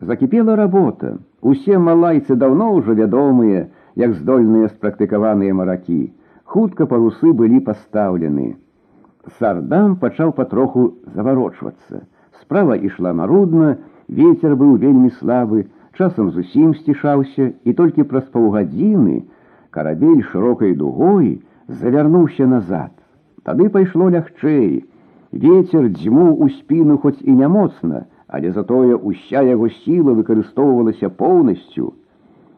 [0.00, 1.18] закіпела работа.
[1.40, 6.10] Усе малайцы даўно ўжо вядомыя, як здольныя спрактыкаваныя маракі.
[6.44, 8.56] Хутка парусы былі пастаўлены.
[9.38, 12.02] Сардам пачаў патроху заварочвацца.
[12.40, 19.22] Справа ішла марудна, ветер быў вельмі слабы, часам зусім сцішаўся, і толькі праз паўгадзіны
[19.74, 22.90] карабель шырокай дугой завярнуўся назад.
[23.42, 24.84] Тады пайшло лягчэй.
[25.32, 31.92] Ветер дзьмуў у спіну хоць і не моцна, але затое уся яго сіла выкарыстоўвалася поўнасцю.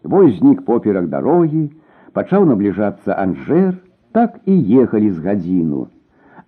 [0.02, 1.70] Вось знік поперак дарогі,
[2.12, 3.74] пачаў набліжацца анжэр,
[4.12, 5.86] так і ехалі з гадзіну.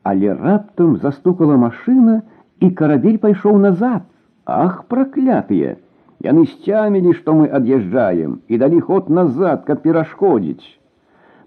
[0.03, 2.23] Але раптам застукала машына,
[2.61, 4.07] і карабель пайшоў назад.
[4.44, 5.77] Ах, праклятыя!
[6.25, 10.66] Яны сцямілі, што мы ад'язджаем і далі ход назад, каб перашкодзіць.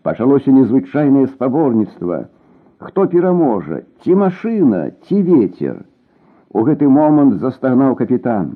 [0.02, 2.28] Пачалося незвычайнае спаборніцтва.
[2.86, 5.82] Хто пераможа, ці машына, ці ветер.
[6.50, 8.56] У гэты момант застагнаў капітан.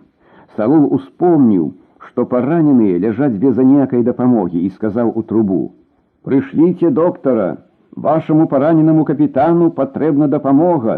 [0.57, 1.73] Салул успомніў,
[2.07, 7.47] што параненыя ляжаць без аніякай дапамогі і сказаў у трубу: « Прышліце доктара,
[7.95, 10.95] вашаму параненаму капітану патрэбна дапамога.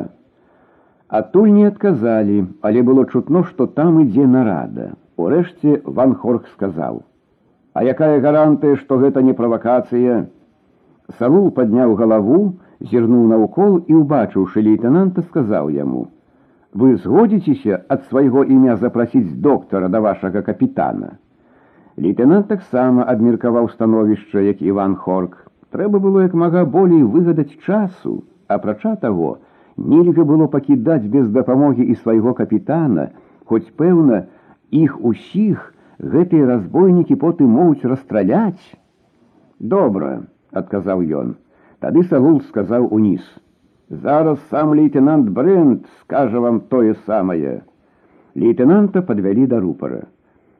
[1.08, 4.94] Адтуль не адказалі, але было чутно, што там ідзе нарада.
[5.18, 10.26] Урэшце Ван Хорх сказаў: « А якая гарантыя, што гэта не правакацыя?
[11.20, 12.40] Салул падняў галаву,
[12.91, 16.09] зірнуў наўкол і, убачыўшы лейтенанта, сказаў яму:
[16.79, 21.19] «вы згодзіцеся ад свайго імя запрасіць доктара да вашага капітана.
[21.97, 25.37] Лейтенант таксама абмеркаваў становішча, як Іван Хорк.
[25.73, 29.39] Трэба было як мага болей выгадаць часу, апрача таго,
[29.77, 33.09] нельга было пакідаць без дапамогі і свайго капітана,
[33.45, 34.25] хоць пэўна,
[34.71, 38.61] іх усіх гэтыя разбойнікі потым могуць расстраляць.
[39.61, 41.37] Добра, адказаў ён.
[41.82, 43.24] Тады Сагул сказаў уніз:
[43.90, 47.62] Зараз сам лейтенант Брент скажа вам тое самае.
[48.36, 50.08] Лейтенанта подвялі да рупара.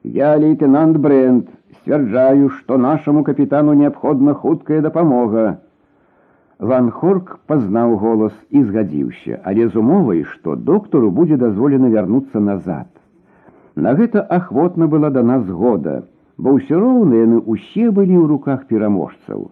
[0.02, 1.48] Я лейтенант Брент,
[1.80, 5.58] сцвярджаю, што нашаму капітану неабходна хуткая дапамога.
[6.58, 12.88] Ван Хорк пазнаў голас і згадзіўся, але з умовай, што доктару будзе дазволена вярнуцца назад.
[13.76, 16.02] На гэта ахвотна была да нас згода,
[16.38, 19.50] бо ўсё роўна яны ўсе былі ў руках пераможцаў.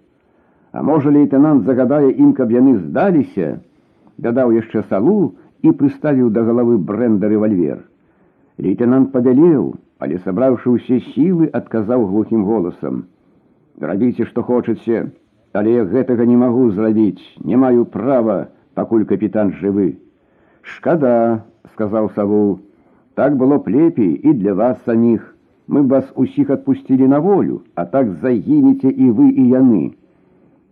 [0.73, 3.59] А можа лейтенант загадае ім, каб яны здаліся,
[4.19, 7.79] дадаў яшчэ салу і прыставіў да галавы бренда рэвальвер.
[8.59, 15.13] Лейтенант пабялеў, але сабраўшы ўсе сілы, адказаў глухім голасам: « Рабіце, што хочаце,
[15.53, 19.97] але я гэтага не магу зрабіць, не маю права, пакуль капітан жывы.
[20.63, 22.61] Шкада, сказаў Саву,
[23.15, 25.33] так было б лепей і для вас саміх.
[25.69, 29.95] Мы вас усіх адпусцілі на волю, а так загінеце і вы і яны.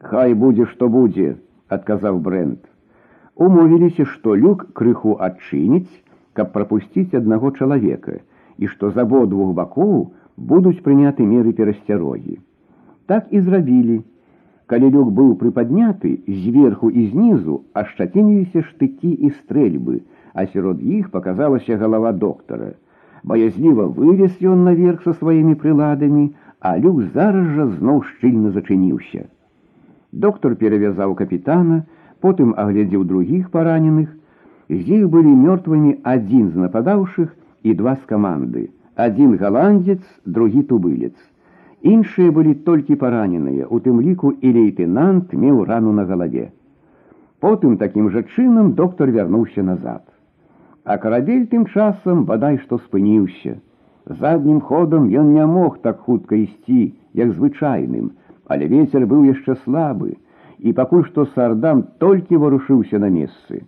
[0.04, 1.34] Хай будзе, што будзе,
[1.68, 2.62] адказаў бренд
[3.34, 5.90] умовіліся, што люк крыху адчыніць,
[6.38, 8.18] каб прапусціць аднаго чалавека
[8.58, 9.94] і што з абодвух бакоў
[10.37, 12.38] будуць прыняты меры перасцярогі.
[13.06, 14.02] Так і зрабілі.
[14.66, 20.00] Калі люк быў прыпадняты зверху і знізу ашчацініліся штыкі і стрэльбы,
[20.32, 22.72] а сярод іх паказалася галава доктара.
[23.24, 29.28] Баязліва вылез ён наверх са сваімі прыладамі, а люк зараз жа зноў шчыльна зачыніўся.
[30.12, 31.82] Доктор перавязаў капітана,
[32.20, 34.08] потым аглядзеў другіх параненых.
[34.70, 38.68] З іх былі мёртвымі адзін з нападаўшых і два з каманды.
[38.96, 41.16] Адзін галандзец, другі тубылец.
[41.82, 46.46] Іншыя былі толькі параненыя, у тым ліку і лейтенант меў рану на галаве.
[47.44, 50.00] Потым такім жа чынам доктар вярнуўся назад.
[50.84, 53.58] А карабель тым часам бадай што спыніўся.
[54.06, 58.12] Заднім ходам ён не мог так хутка ісці, як звычайным,
[58.48, 60.16] але ветер быў яшчэ слабы,
[60.58, 63.64] і пакуль што сардам толькі варушыўся на месцы.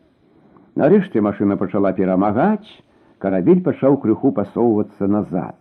[0.76, 2.68] Нарэшце машына пачала перамагаць,
[3.18, 5.56] карабель пачаў крыху пасоўвацца назад.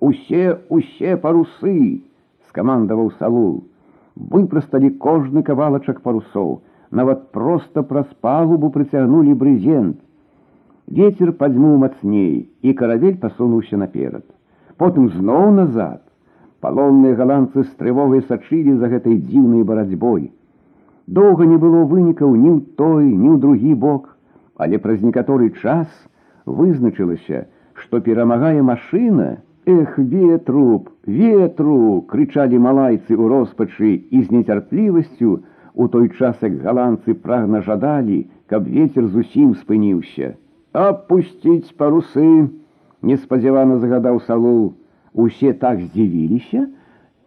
[0.00, 2.04] Усе усе парусы
[2.48, 3.64] скамандаваў салу,
[4.14, 6.60] выпрасталі кожны кавалачак парусоў,
[6.90, 9.98] нават проста праз палубу прыцягнулі брызент.
[10.86, 14.24] Вецер падзьмуў мацней, і каравель пасунуўся наперад.
[14.76, 16.02] Потым зноў назад.
[16.64, 20.30] Палонныя галандцы з трывогай сачылі за гэтай дзіўнай барацьбой.
[21.06, 24.12] Доўга не было вынікаў ні ў той, ні ў другі бок,
[24.56, 25.88] але праз некаторы час
[26.46, 29.28] вызначылася, што перамагае машына,
[29.66, 35.40] Эх, ветру, ветру, крычалі малайцы ў роспачы і з нецярплівасцю
[35.72, 40.36] у той час, як галандцы прагна жадалі, каб ветер зусім спыніўся.
[40.76, 42.52] Апусціць парусы,
[43.00, 44.76] неспадзявана загадаў салу,
[45.18, 46.66] усе так здзівіліся,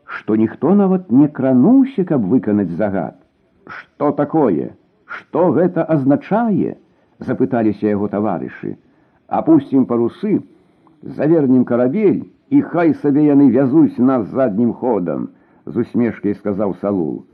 [0.05, 3.15] што ніхто нават не крануўся, каб выканаць загад.
[3.67, 4.75] Что такое?
[5.05, 6.77] Что гэта азначае?
[7.19, 8.77] запыталіся яго таварышы.
[9.27, 10.41] Апусцім парусы,
[11.01, 15.29] завернем карабель і хай сабе яны вязуць нас заднім ходам,
[15.65, 17.25] з усмешкай сказаў салу.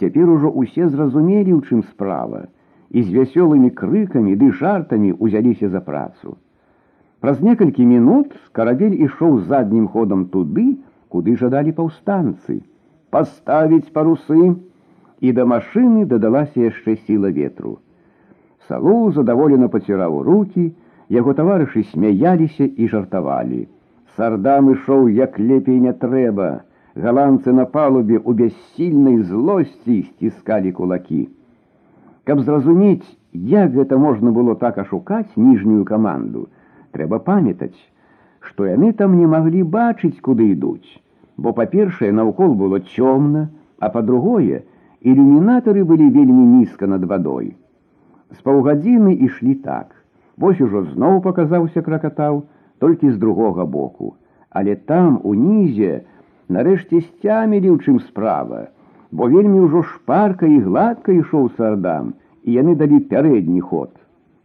[0.00, 2.48] Цяпер ужо усе зразумелі, у чым справа,
[2.90, 6.36] і з вясёлымі крыкамі ды жартамі узяліся за працу.
[7.20, 10.66] Праз некалькі мінут карабель ішоў заднім ходам туды,
[11.12, 12.60] куды жадалі паўстанцы,
[13.12, 14.56] паставіць парусы,
[15.20, 17.76] і да машыны дадалася яшчэ сіла ветру.
[18.68, 20.72] Салу задаволена паціраў руки,
[21.12, 23.66] яго таварышы смяяліся і жартавалі.
[24.16, 26.50] Сардам ішоў як лепей не трэба,
[26.96, 31.28] Голландцы на палубе у бяссільнай злосці сціскалі кулакі.
[32.24, 36.48] Каб зразумець, як гэта можна было так ашукаць ніжнюю каманду,
[36.95, 37.77] Трэба памятаць,
[38.39, 41.01] што яны там не маглі бачыць, куды ідуць,
[41.37, 44.63] бо па-першае, наўкол было цёмна, а па-другое,
[45.01, 47.53] ілюмінатары былі вельмі нізка над вадой.
[48.31, 49.93] З паўгадзіны ішлі так.
[50.37, 52.43] Вось ужо зноў паказаўся кракатаў,
[52.83, 54.15] толькі з другога боку,
[54.49, 56.03] але там унізе,
[56.49, 58.67] нарэшце сцямілі ў чым справа,
[59.11, 63.91] бо вельмі ўжо шпарка і гладка ішоў сардам, і яны далі пярэдні ход.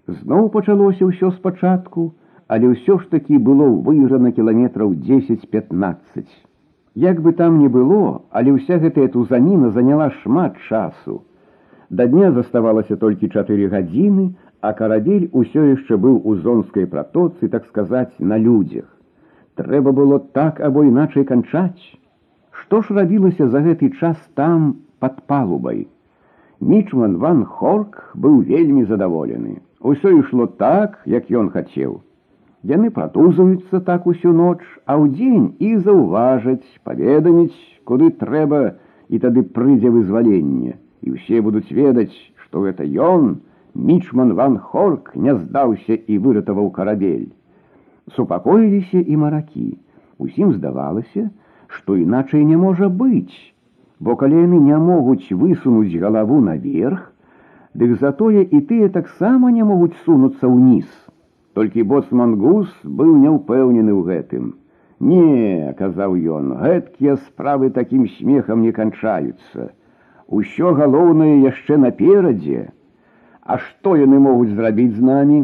[0.06, 2.10] Зноў пачалося ўсё спачатку,
[2.50, 6.24] але ўсё ж такі было выйграна кіламетраў 10-15.
[6.98, 11.22] Як бы там не было, але ўся гэтая тузаніна заняла шмат часу.
[11.90, 14.34] Да дня заставалася толькі чатыры гадзіны,
[14.66, 18.90] а карабель усё яшчэ быў у зонскай пратоцы, так сказаць, на людзях.
[19.54, 21.86] Трэба было так або іначай канчаць.
[22.50, 25.86] Што ж рабілася за гэты час там под палубай?
[26.58, 29.62] Мічман ван Хорк быў вельмі задаволены.
[29.78, 32.00] Усё ішло так, як ён хацеў.
[32.63, 38.61] Яны пратузаюцца так усю ноч, а ў дзень і заўважаць, паведаміць, куды трэба,
[39.09, 40.75] і тады прыйдзе вызваленне.
[41.05, 43.39] І ўсе будуць ведаць, што гэта ён,
[43.75, 47.33] Мічман ван Хорк не здаўся і выратаваў карабель
[48.13, 49.77] супакоіліся і маракі.
[50.17, 51.29] Усім здавалася,
[51.67, 53.33] што іначай не можа быць,
[53.99, 57.11] бо калі яны не могуць высунуць галаву наверх,
[57.73, 60.85] дык затое і тыя таксама не могуць сунуцца ўніз.
[61.53, 64.53] Толькі боцман гус быў няўпэўнены ў гэтым.
[64.99, 69.71] Не, казаў ён, гэткія справы такім смехам не канчаюцца.
[70.27, 72.71] Усё галоўнае яшчэ наперадзе.
[73.41, 75.39] А што яны могуць зрабіць з намі?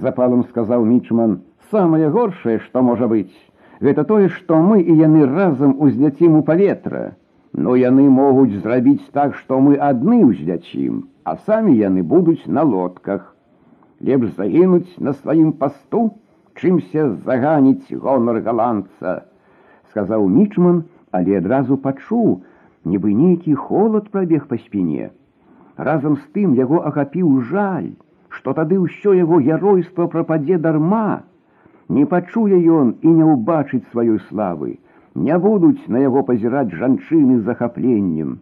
[0.00, 1.40] запалам сказаў мічман
[1.70, 3.34] самае горшае, што можа быць,
[3.80, 7.14] гэта тое, што мы і яны разам узляцім у паветра.
[7.54, 13.36] Но яны могуць зрабіць так, што мы адны ўзляцім, а самі яны будуць на лодках.
[14.04, 16.00] Лепш загінуць на сваім пасту,
[16.54, 19.14] чымся заганіць гонар галандца,
[19.90, 22.42] сказаў мічман, але адразу пачуў,
[22.84, 25.10] нібы нейкі холод прабег па спіне.
[25.76, 27.90] Разам з тым яго ахапіў жаль,
[28.28, 31.22] што тады ўсё яго геройства прападзе дарма,
[31.88, 34.78] не пачуе ён і не ўбачыць сваёй славы,
[35.14, 38.38] не будуць на яго пазіраць жанчыны з захапленнем.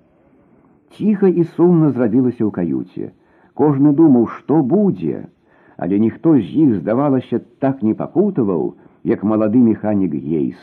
[0.97, 3.13] Ціха і сумна зрабілася ў каюце.
[3.55, 5.29] Кожны думаў, што будзе,
[5.77, 10.59] але ніхто з іх, здавалася, так не пакутаваў, як малады механік гейс.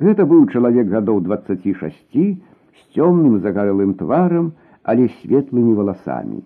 [0.00, 4.52] Гэта быў чалавек гадоў 26 з цёмным загарэлым тварам,
[4.82, 6.42] але светлымі валасамі.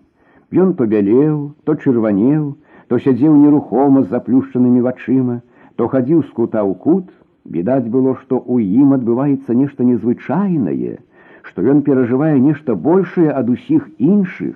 [0.51, 2.55] Ён то бялеў, то чырванеў,
[2.87, 5.41] то сядзеў нерухома з заплюшчанымі вачыма,
[5.75, 7.09] то хадзіў з кута ў кут,
[7.45, 10.99] відаць было, што ў ім адбываецца нешта незвычайнае,
[11.43, 14.55] што ён перажывае нешта большее ад усіх іншых.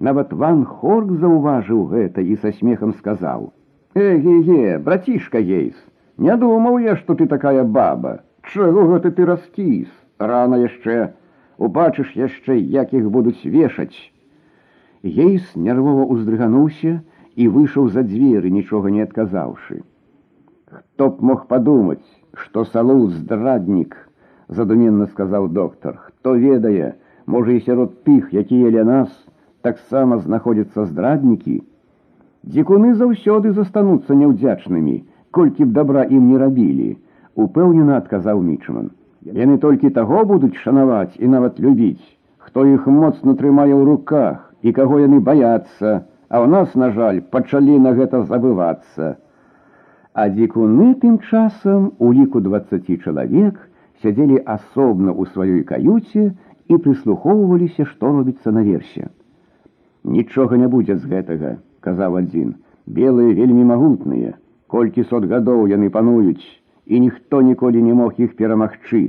[0.00, 5.76] Нават ван Хорк заўважыў гэта і са смехам сказаў: « Эге, братішка ейс,
[6.16, 9.88] не думаў я, што ты такая баба, Чаго гэта ты раскіс,
[10.18, 11.12] рана яшчэ,
[11.58, 13.96] убачыш яшчэ, як іх будуць вешаць.
[15.04, 17.00] Ейс нервова ўздрыгануўся,
[17.36, 19.82] і выйшаў за дзверы, нічога не адказаўшы.
[20.66, 23.94] Хто б мог падумаць, што салоў здраднік,
[24.48, 26.94] задуменна сказаў доктар, хто ведае,
[27.26, 29.14] можа і сярод тых, якія ля нас
[29.64, 31.60] таксама знаходзяцца здраднікі.
[32.52, 34.96] Дзікуны заўсёды застануцца няўдзячнымі,
[35.30, 36.90] колькі б добра ім не рабілі,
[37.36, 38.90] упэўнена адказаў мічман.
[39.24, 42.00] Яны толькі таго будуць шанаваць і нават любіць,
[42.38, 47.20] хто іх моцна трымае ў руках і каго яны баяцца, а ў нас, на жаль,
[47.20, 49.16] пачалі на гэта забывацца.
[50.16, 53.60] А дзікуны тым часам у ліку 20 чалавек
[54.02, 56.32] сядзелі асобна ў сваёй каюце
[56.72, 59.10] і прыслухоўваліся, што робіцца наверсе.
[60.04, 62.54] Нічога не будзе з гэтага, казаў адзін.
[62.86, 64.34] Белыя вельмі магутныя,
[64.66, 66.44] колькі сот гадоў яны пануюць,
[66.86, 69.02] і ніхто ніколі не мог іх перамагчы.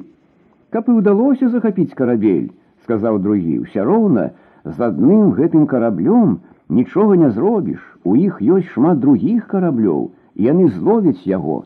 [0.72, 2.52] Каб і ўдалося захапіць карабель,
[2.84, 4.32] сказаў другі, уся роўна
[4.64, 6.40] з адным гэтым караблём,
[6.70, 11.66] нічога не зробіш, у іх ёсць шмат другіх караблёў, яны зловяць яго.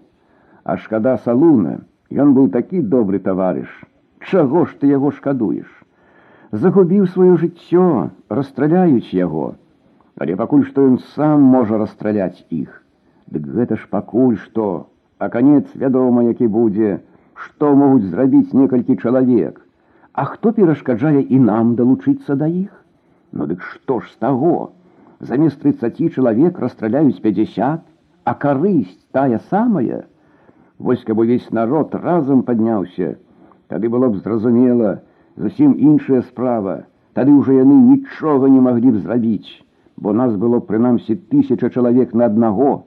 [0.63, 3.69] А шкада салуна, ён быў такі добры таварыш.
[4.19, 5.67] Чаго ж ты яго шкадуеш?
[6.51, 9.55] загубіў сваё жыццё, расстраляюць яго.
[10.19, 12.69] Але пакуль што ён сам можа расстраляць іх.
[13.27, 14.87] Дык гэта ж пакуль што,
[15.19, 17.01] а канец вядома, які будзе,
[17.33, 19.59] што могуць зрабіць некалькі чалавек.
[20.13, 22.71] А хто перашкаджае і нам далучыцца да іх?
[23.33, 24.71] Ну дык што ж з таго?
[25.19, 27.83] Замест 30 чалавек расстраляюць 50,
[28.23, 30.05] а карысць тая самая.
[30.79, 33.15] Вось каб увесь народ разам падняўся,
[33.67, 35.01] Тады было б зразумела,
[35.37, 36.85] зусім іншая справа.
[37.13, 39.63] Тады ўжо яны нічога не маглі б зрабіць,
[39.97, 42.83] бо нас было прынамсі тысяча чалавек на аднаго.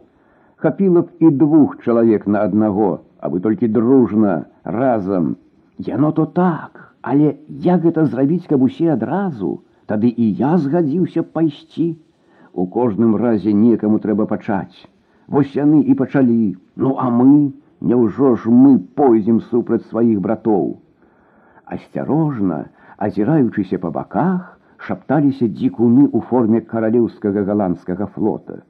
[0.56, 5.36] Хапіла б і двух чалавек на аднаго, а вы толькі дружна, разам.
[5.78, 11.96] Яно то так, але як гэта зрабіць, каб усе адразу, Тады і я згадзіўся пайсці.
[12.52, 14.84] У кожным разе некаму трэба пачаць.
[15.28, 20.81] Вось яны і пачалі, ну а мы, Няўжо ж мы пойдзем супраць сваіх братоў.
[21.73, 22.59] Асцярожна,
[23.07, 24.41] азіраючыся па баках,
[24.85, 28.61] шапталіся дзікуны ў форме каралеўскага галандскага флота.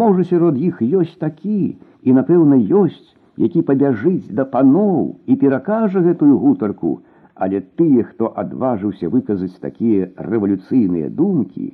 [0.00, 1.60] Можа, сярод іх ёсць такі,
[2.02, 6.92] і, напэўна, ёсць, які пабяжыць да паноў і перакажа гэтую гутарку,
[7.34, 11.72] але тыя, хто адважыўся выказаць такія рэвалюцыйныя думкі,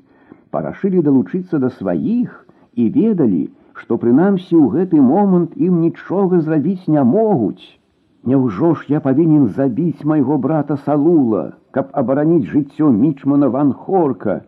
[0.50, 2.32] парашылі далучыцца да сваіх
[2.74, 3.44] і ведалі,
[3.82, 7.62] што прынамсі ў гэты момант ім нічога зрабіць не могуць.
[8.27, 14.41] Няўжо ж я павінен забіць майго брата салула, каб абараніць жыццё мічмана ван хорка,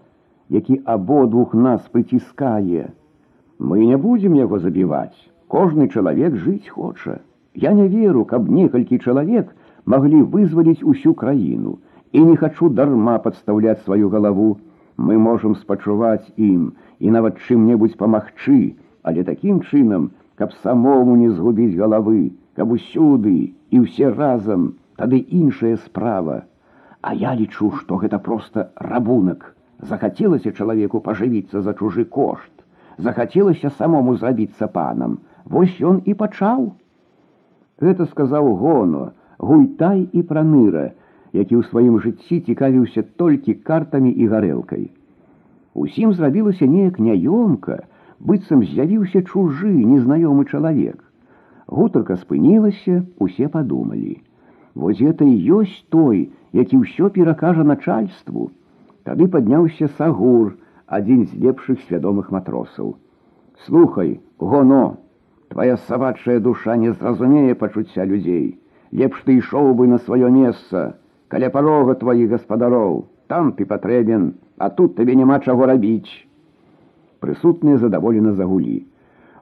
[0.49, 2.89] які абодвух нас прыціскае.
[3.59, 5.15] Мы не будзем яго забіваць.
[5.47, 7.19] Кожны чалавек жыць хоча.
[7.55, 11.77] Я не веру, каб некалькі чалавек маглі вызваліць усю краіну
[12.11, 14.57] і не хачу дарма падстаўляць сваю галаву.
[14.97, 21.79] Мы можам спачуваць ім і нават чым-небудзь памагчы, але такім чынам, каб самому не згубіць
[21.79, 24.66] галавы, каб усюды і ўсе разам,
[25.00, 26.42] тады іншая справа.
[27.02, 29.50] А я лічу, што гэта проста рабунак.
[29.82, 32.52] Захацелася чалавеку пажывіцца за чужы кошт.
[33.06, 35.18] Захацелася самому зрабіцца панам.
[35.44, 36.68] Вось ён і пачаў.
[37.82, 40.84] Гэта сказаў гоно, гультай і праныра,
[41.34, 44.84] які ў сваім жыцці цікавіўся толькі картамі і гарэлкай.
[45.74, 47.82] Усім зрабілася неяк няёмка,
[48.22, 51.02] быццам з'явіўся чужы незнаёмы чалавек.
[51.67, 54.15] Гутарка спынілася, усе падумалі.
[54.75, 58.49] Вось гэта і ёсць той, які ўсё перакажа начальству.
[59.05, 60.55] Тады падняўся сагур,
[60.87, 62.95] адзін з лепшых свядомых матросаў.
[63.65, 64.97] Слухай, гоно,
[65.49, 68.57] твоя сабачая душа не зразумее пачуцця людзей.
[68.91, 74.69] Лепш ты ішоў бы на сваё месца, каля парога тваіх гаспадароў, там ты патрэбен, а
[74.69, 76.25] тут табе няма чаго рабіць
[77.19, 78.85] прысутныя задаволена загулі.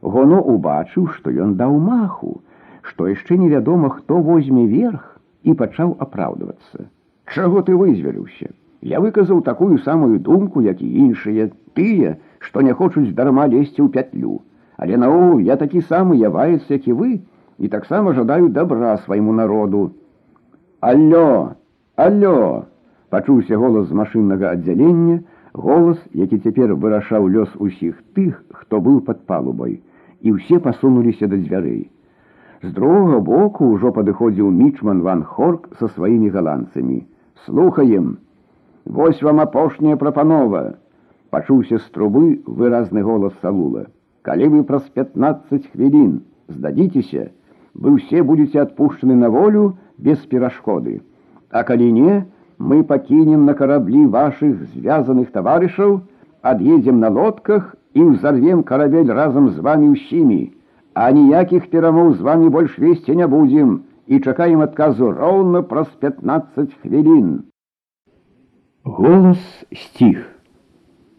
[0.03, 2.43] Гоно убачыў, што ён даў маху,
[2.83, 6.91] што яшчэ невядома, хто возьме верх і пачаў апраўдвацца.
[7.31, 8.51] Чаго ты вызвяліўся?
[8.83, 13.89] Я выказаў такую самую думку, як і іншыя, тыя, што не хочуць дарма лезці ў
[13.95, 14.43] пятлю.
[14.77, 17.11] Але наогул я такі самы яваец, як і вы,
[17.63, 19.93] і таксама жадаю добра свайму народу.
[20.81, 21.55] Алло,
[21.95, 22.67] алло!
[23.13, 25.21] пачуўся голас з машыннага аддзялення,
[25.53, 29.79] голас, які цяпер вырашаў лёс усіх тых, хто быў пад палубай,
[30.22, 31.90] і ўсе пасунуліся да дзвярэй.
[32.64, 37.06] З другога боку ўжо падыходзіў мічман ван Хорк са сваімі галандцамі.
[37.46, 38.18] Слухаем,
[38.88, 40.78] Вось вам апошняя прапанова.
[41.30, 43.88] Пачуўся з трубы выразны голас салула.
[44.24, 47.28] Калі вы праз 15 хвілін здадзіцеся,
[47.76, 51.02] вы ўсе будете адпушчаны на волю без перашкоды.
[51.52, 52.26] А калі не,
[52.60, 56.08] мы покинем на корабли ваших звязанных товарищев,
[56.42, 60.52] отъедем на лодках и взорвем корабель разом с вами усими,
[60.94, 66.74] а ніяких перамоў з вами больш весці не будем и чакаем отказу ровно праз 15
[66.82, 67.44] хвілін.
[68.84, 69.40] Голос
[69.72, 70.26] стих.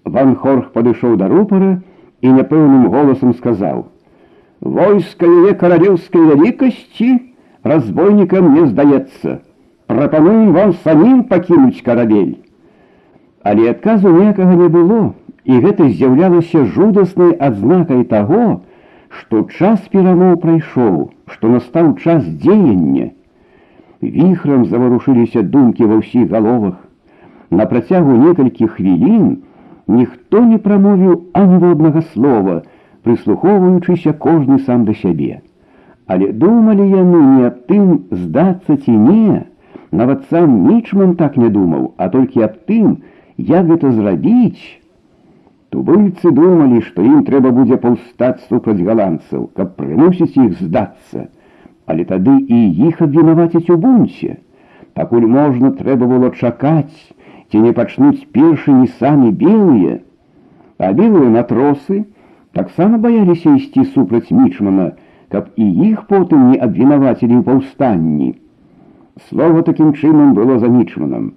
[0.05, 1.83] Ван Хорх падышоў да рупара
[2.21, 7.11] і няпэўным голосам сказаў: « Войска яе каралеўскай вялікасці
[7.63, 9.41] разбойнікам не здаецца
[9.89, 12.37] прапануем вам самім пакінуць карабель.
[13.43, 15.15] Але адказу некага не было,
[15.45, 18.61] і гэта з'яўлялася жудаснай адзнакай таго,
[19.09, 23.11] што час перамоў прайшоў, што настаў час дзеяння.
[24.03, 26.77] Віхрам заварушыліся думкі ва ўсіх галовах.
[27.51, 29.29] На працягу некалькіх хвілін
[29.89, 32.63] ніхто не прамовіў аніводнага слова,
[33.03, 35.41] прыслухоўваючыся кожны сам да сябе.
[36.07, 39.45] Але думалі яны не аб тым здацца ці не,
[39.91, 42.99] Нават сам мічман так не думаў, а толькі аб тым,
[43.39, 44.81] як гэта зрабіць.
[45.75, 51.29] Тубыльцы думалі, што ім трэба будзе паўстаць супраць галандцаў, каб прымусіць іх здацца,
[51.87, 52.59] але тады і
[52.89, 54.39] іх абвінаваціць у бунце.
[54.99, 56.97] Пакуль можна трэба было чакаць,
[57.53, 59.99] ці не пачнуць першымі самі белыя,
[60.79, 62.05] а белыя матросы
[62.59, 64.93] таксама баяліся ісці супраць мічмана,
[65.29, 68.31] каб і іх потым не абвінавацілі ў паўстанні.
[69.29, 71.33] Слова такім чынам было за мічманам,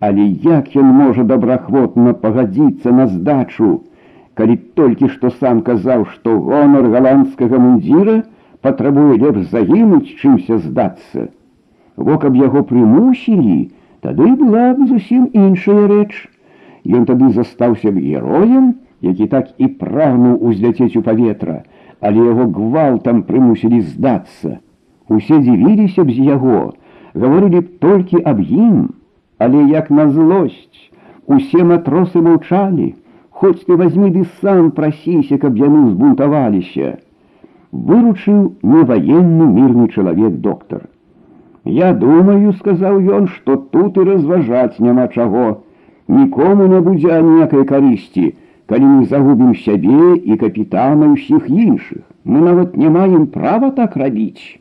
[0.00, 3.70] але як ён можа добраахвотна пагадзіцца на здачу,
[4.34, 8.22] калі толькі што сам казаў, што гонар галандскага мундзіра
[8.60, 11.28] патрабуе лепш загінуць, чымся здацца.
[11.96, 13.70] Во каб яго прымусілі,
[14.04, 16.12] тады была б зусім іншая рэч.
[16.84, 21.62] Ён тады застаўся б героем, які так і прагнуў узляцець у паветра,
[22.00, 24.58] але яго гвалтам прымусілі здацца.
[25.08, 26.60] Усе дзівіліся б з яго,
[27.14, 28.92] гаварылі б толькі аб ім,
[29.40, 30.90] але як на злосць,
[31.26, 32.94] усе матросы маўчалі,
[33.30, 36.96] хоць ты возьми ды сам прасіся, каб яны збунтаваліся.
[37.72, 40.86] Выручыў неваенны мірны чалавек доктор.
[41.66, 45.62] Я думаю, сказаў ён, што тут і разважаць няма чаго.
[46.08, 48.26] Нікому не будзе аніякай карысці,
[48.70, 52.06] калі мы загубім сябе і капітана ўсіх іншых.
[52.24, 54.58] Мы нават не маем права так рабіць.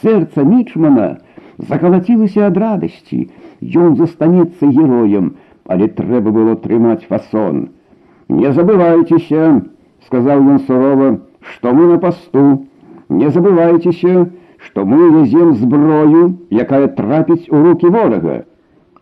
[0.00, 1.18] Сэрца мічмана
[1.58, 3.28] закалацілася ад радасці.
[3.60, 5.34] Ён застанецца героем,
[5.66, 7.68] але трэба было трымаць фасон.
[8.28, 9.62] Не забывайцеся,
[10.06, 11.08] сказаў ён сурова,
[11.40, 12.44] што мы на пасту.
[13.08, 14.28] Не забывайцеся,
[14.58, 18.42] што мы вязем зброю, якая трапіць у руки ворага,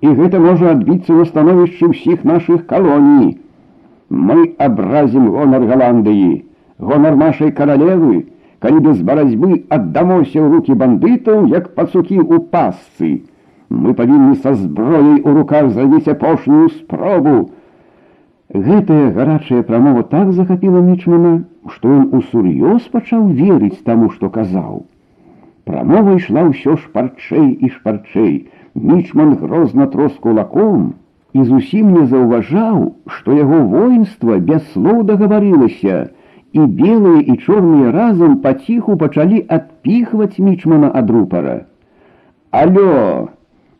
[0.00, 3.36] і гэта можа адбіцца на становішчы ўсіх нашых калоній.
[4.10, 6.44] Мы абразім гонар Галандыі,
[6.78, 8.26] гонар нашай каралевы,
[8.61, 13.25] калі без барацьбы аддамося ў руки бандытаў, як пацукі ў пасцы.
[13.73, 17.49] Мы павінны са зброяй у руках зрабіць апошнюю спробу.
[18.53, 21.33] Гэтая гарачая прамова так захапіла мічмана,
[21.73, 24.85] што ён усур'ёз пачаў верыць таму, што казаў.
[25.65, 28.33] Прамова ішла ўсё шпарчэй і шпарчэй.
[28.75, 30.93] Мічман грозна трос кулаком
[31.33, 36.11] і зусім не заўважаў, што яго воінства без слоў дагаварылася,
[36.52, 41.56] і белыя і чорныя разам паціху пачалі адпіхваць мічмана ад рупара.
[42.50, 43.28] Алё!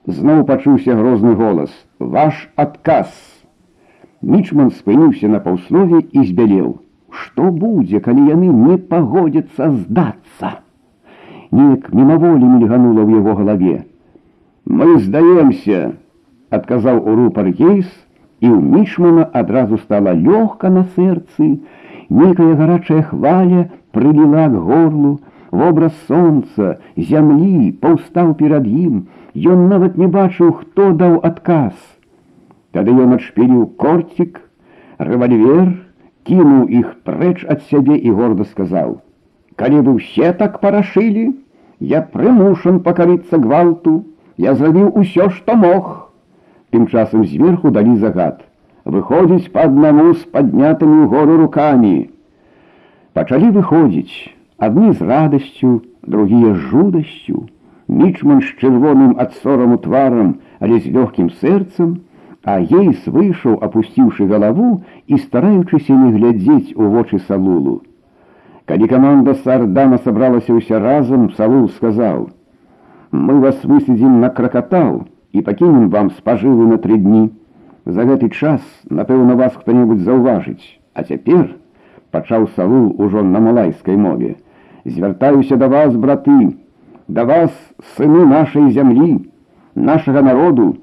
[0.07, 3.09] зноў пачуўся грозны голас: Ваш адказ.
[4.23, 6.77] Мічман спыніўся на паўслове і збялеў.
[7.11, 10.61] Што будзе, калі яны не пагодзяцца здацца?
[11.57, 13.77] неяк мимаволі мільганула ў яго галаве.
[14.67, 15.97] Мы здаемся,
[16.51, 17.87] адказаў у рупар гейс,
[18.41, 21.63] і ў мішмана адразу стала лёгка на сэрцы,
[22.11, 30.07] некая гарачая хваля прыліла к горлу, вобраз сонца, зямлі паўстаў перад ім, Ён нават не
[30.09, 31.75] бачыў, хто даў адказ.
[32.73, 34.41] Тады ён адшпіліў корцік,
[34.97, 35.75] рэвальвер,
[36.25, 41.27] кінуў іх прэч ад сябе і горда сказаў: « Калі вы ўсе так парашылі,
[41.79, 44.07] Я прымушан пакарыцца гвалту,
[44.41, 46.09] я зрабіў усё, што мог.
[46.71, 48.45] Тым часам зверху далі загад.
[48.91, 52.11] Выходзіць па аднаму з паднятымі ў гору рукамі.
[53.19, 57.47] Пачалі выходзіць, адны з радасцю, другія з жудасцю.
[57.89, 61.99] Мічман з чырвоным ад сораму тварам, але з лёгкім сэрцам,
[62.47, 67.83] а ейс выйшаў, апусціўшы галаву і стараючыся не глядзець у вочы салулу.
[68.67, 75.91] Калі команда сардама сабралася ўся разам, Саул сказаў: « Мы вас высадзім на кракатал і пакінем
[75.91, 77.31] вам спажывы на тры дні.
[77.85, 81.57] За гэты час, напэўна, вас хто-небудзь заўважыць, А цяпер
[82.11, 84.37] пачаў Саул ужо на малайскай мове.
[84.85, 86.57] Звяртаюся да вас, браты,
[87.07, 87.51] да вас
[87.97, 89.29] сыны нашай зямлі,
[89.75, 90.79] нашага народу,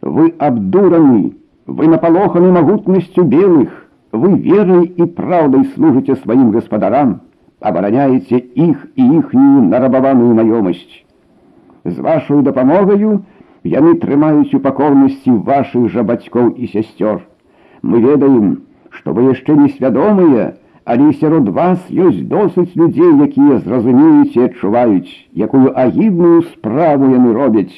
[0.00, 1.34] вы абдураны,
[1.66, 7.20] вы напалоханы магутнасцю белых, вы верой и правдой служите своим господарам,
[7.60, 11.02] обороняете их и ихнюю нарабаваную маёмасць.
[11.84, 13.24] З вашою дапамогаю
[13.63, 17.23] яны трымаюць у пакорнасці вашых жа бацькоў і сясцёр.
[17.81, 20.53] Мы ведаем, што вы яшчэ несвядомыя,
[20.85, 27.73] але сярод вас ёсць досыць людзей, якія зразумеюць і адчуваюць, якую агідную справу яны робяць.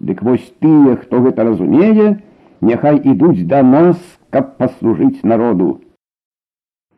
[0.00, 2.20] Дык вось тыя, хто гэта разумее,
[2.60, 3.96] няхай ідуць да нас
[4.30, 5.80] каб паслужыць народу.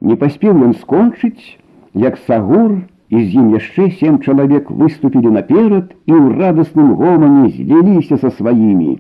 [0.00, 1.58] Не паспеў ён скончыць,
[1.94, 8.17] як сагур і з ім яшчэ сем чалавек выступілі наперад і ў радасным гомане зліліся
[8.23, 8.97] са сваімі.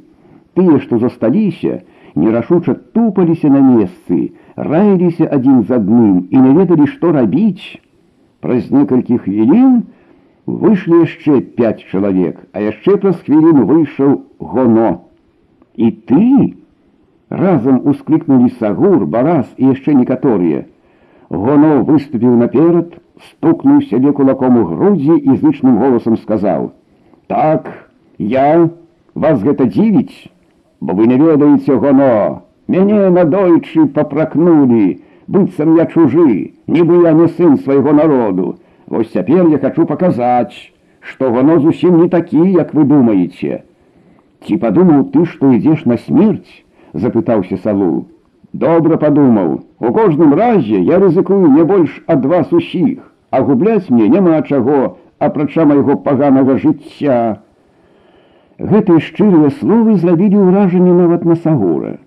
[0.53, 1.81] Тыя, што засталіся,
[2.15, 7.79] нерашуча тупаліся на месцы, раіліся адзін з адным і не ведалі, што рабіць.
[8.45, 9.83] Праз некалькі хвілін
[10.45, 14.91] выйшлі яшчэ пяць чалавек, а яшчэ праз хвіліну выйшаў гоно.
[15.73, 16.53] І ты,
[17.33, 20.67] Разом ускликнули Сагур, Барас и еще некоторые.
[21.29, 22.93] Гоно выступил наперед,
[23.29, 26.73] стукнул себе кулаком у груди и зычным голосом сказал.
[27.27, 28.69] «Так, я,
[29.15, 30.29] вас гэта дзівіць,
[30.81, 32.43] бо вы не ведаеце гоно.
[32.67, 38.55] Мяне надойчы попракнулі, быццам я чужы, нібы я не сын свайго народу.
[38.87, 40.55] Вось цяпер я хочу паказаць,
[40.99, 43.63] што гоно зусім не такі, як вы думаеце.
[44.47, 46.63] Ці падумаў ты, што ідзеш на смерць?
[46.93, 48.07] запытаўся Салу.
[48.53, 52.99] Добра падумаў, у кожным разе я рызыкую не больш ад вас усіх,
[53.30, 57.40] А губляць мне няма чаго, апрача майго паганага жыцця.
[58.58, 61.98] Гэтыя шчырыя словы зрабілі ўражанне нават на сагора.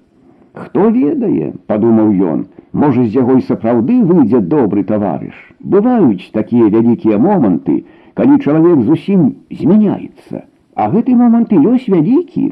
[0.54, 2.40] Хто ведае, падумаў ён,
[2.74, 5.36] можа з яго і сапраўды выйдзе добры таварыш.
[5.64, 7.84] Бываюць такія вялікія моманты,
[8.20, 9.30] калі чалавек зусім
[9.62, 10.44] змяняецца,
[10.76, 12.52] а гэты момант і ёсць вялікі.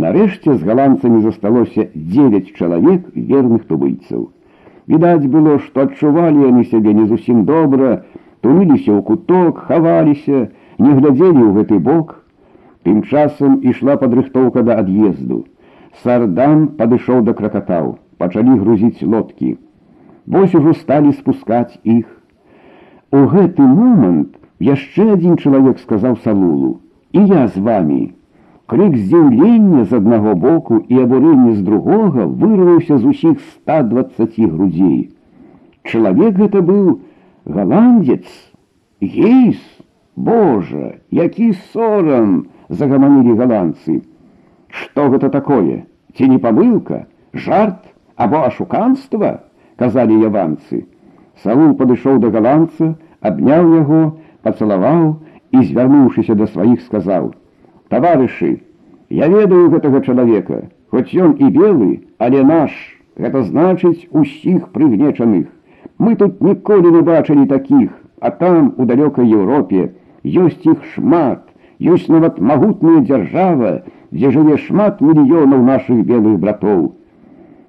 [0.00, 4.30] Нарэшце з галандцамі засталося 9 чалавек верных тубыльцаў.
[4.89, 8.03] Відаць было, што адчувалі яны сябе не зусім добра,
[8.41, 10.47] туліліся ў куток, хаваліся,
[10.79, 12.19] не глядзелі ў гэты бок,
[12.87, 15.43] Тым часам ішла падрыхтоўка да ад'езду.
[16.03, 19.57] Сардан падышоў да кракатаў, пачалі грузіць лодкі.
[20.35, 22.05] Вось ужо сталі спускаць іх.
[23.11, 24.37] У гэты момант
[24.69, 26.71] яшчэ адзін чалавек сказаў салулу:
[27.11, 27.99] і я з вами.
[28.69, 35.09] Крык здзіўлення з аднаго боку і абурэнне з другога вырваўся з усіх 120 грудзей.
[35.83, 36.99] Чалавек гэта быў
[37.45, 38.25] галандец,
[39.01, 39.57] гейс,
[40.15, 42.45] Божа, які сорам!
[42.69, 44.01] загаманілі галандцы.
[44.69, 45.83] Што гэта такое?
[46.13, 47.81] Ці не памылка, жарт
[48.15, 49.41] або ашуканства,
[49.81, 50.85] казалі яванцы.
[51.43, 52.93] Саул падышоў да галандца,
[53.25, 54.01] абняў яго,
[54.45, 55.17] пацалаваў
[55.51, 57.42] і, звярнуўшыся да сваіх, сказаў: «
[57.93, 58.61] Таварышы,
[59.09, 60.61] я ведаю гэтага чалавека,
[60.93, 62.71] хоць ён і белы, але наш,
[63.17, 65.47] гэта значыць усіх прыгнечаных.
[65.97, 67.89] Мы тут ніколі не бачылі такіх,
[68.21, 69.89] а там у далёкай Еўропе
[70.23, 71.43] ёсць іх шмат,
[71.79, 76.93] ёсць нават магутная дзяржава, дзе жыве шмат мільёнаў нашых белых братоў.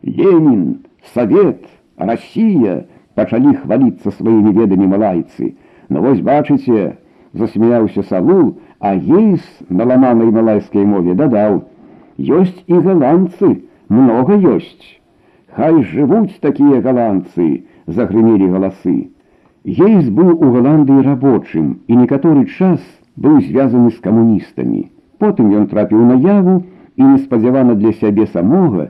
[0.03, 2.85] Ленін, Савет, Расія
[3.15, 5.55] пачалі хваліцца сваімі ведамі малайцы.
[5.89, 6.97] Но вось бачыце,
[7.35, 11.63] засмяяўся салу, а ейс на ламанай малайскай мове дадаў:
[12.19, 14.99] ёсць і галандцы, много ёсць.
[15.57, 19.11] Хай жывуць такія галандцы, загрымелі галасы.
[19.65, 22.81] Ейс быў у Галандыі рабочым і некаторы час
[23.17, 24.89] быў звязаны з камуністамі.
[25.21, 26.63] Потым ён трапіў на яву
[26.97, 28.89] і неспадзявана для сябе самога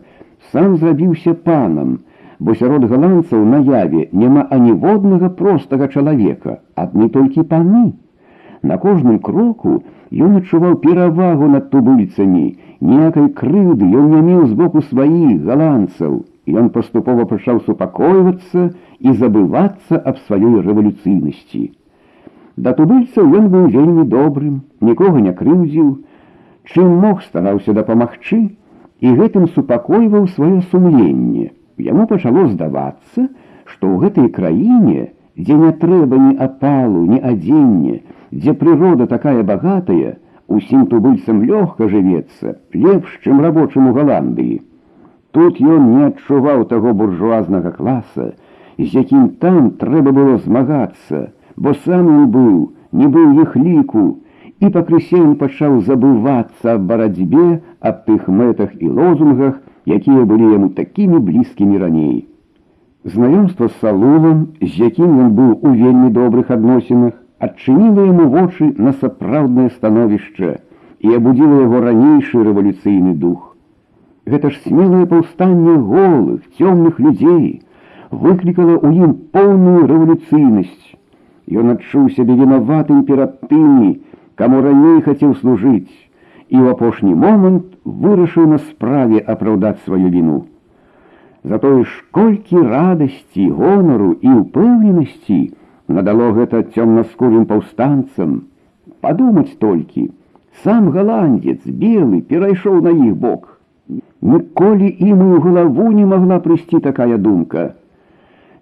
[0.53, 1.99] сам зрабіўся панам,
[2.39, 7.83] бо сярод галандцаў на яве няма аніводнага простага чалавека, адны толькі паны.
[8.63, 9.83] На кожным кроку
[10.27, 12.45] ён адчуваў перавагу над тубыльцамі,
[12.81, 16.25] ніякай крыўды ён не меў з боку сваіх галандцаў.
[16.61, 21.63] Ён паступова пачаў супакойвацца і забывацца аб сваёй рэвалюцыйнасці.
[22.57, 25.89] Да тубыльцаў ён быў вельмі добрым, нікога не крыўдзіў,
[26.75, 28.41] чым мог стараўся дапамагчы
[29.01, 31.51] і гэтым супакойваў сваё сумленне.
[31.81, 33.29] Яму пачало здавацца,
[33.65, 38.01] што ў гэтай краіне, дзе не трэба ні апалу, ні адзення,
[38.33, 40.17] дзе прырода такая багатая,
[40.49, 44.61] усім тубыльцам лёгка жывецца, лепш, чым рабочым у Галандыі.
[45.33, 48.33] Тут ён не адчуваў таго буржуазнага класа,
[48.79, 52.57] з якім там трэба было змагацца, бо сам ён быў,
[52.93, 54.07] не быў іх ліку,
[54.61, 60.69] і пакрысе ён пачаў забывацца аб барацьбе аб тых мэтах і лозунгах, якія былі яму
[60.81, 62.27] такімі блізкімі раней.
[63.05, 68.93] Знаёмства з салулам, з якім ён быў у вельмі добрых адносінах, адчыніла яму вочы на
[69.01, 70.51] сапраўднае становішча
[71.01, 73.57] і абудзіла яго ранейшы рэвалюцыйны дух.
[74.29, 77.63] Гэта ж смелае паўстанне голых, цёмных людзей
[78.11, 80.93] выклікала ў ім поўную рэвалюцыйнасць.
[81.49, 83.97] Ён адчуў сябе вінаватым перад тымі,
[84.37, 85.89] каму раней хацеў служыць,
[86.53, 90.45] і ў апошні момант вырашыў на справе апраўдаць сваю віну.
[91.45, 95.41] Затое ж колькі радасці, гонару і ўпэўненасці
[95.89, 98.35] надало гэта цёмнаскурым паўстанцам.
[99.01, 100.11] Падумаць толькі,
[100.65, 103.49] сам галандец белы перайшоў на іх бок.
[104.21, 107.73] Ніколі ім у галаву не магла прыйсці такая думка.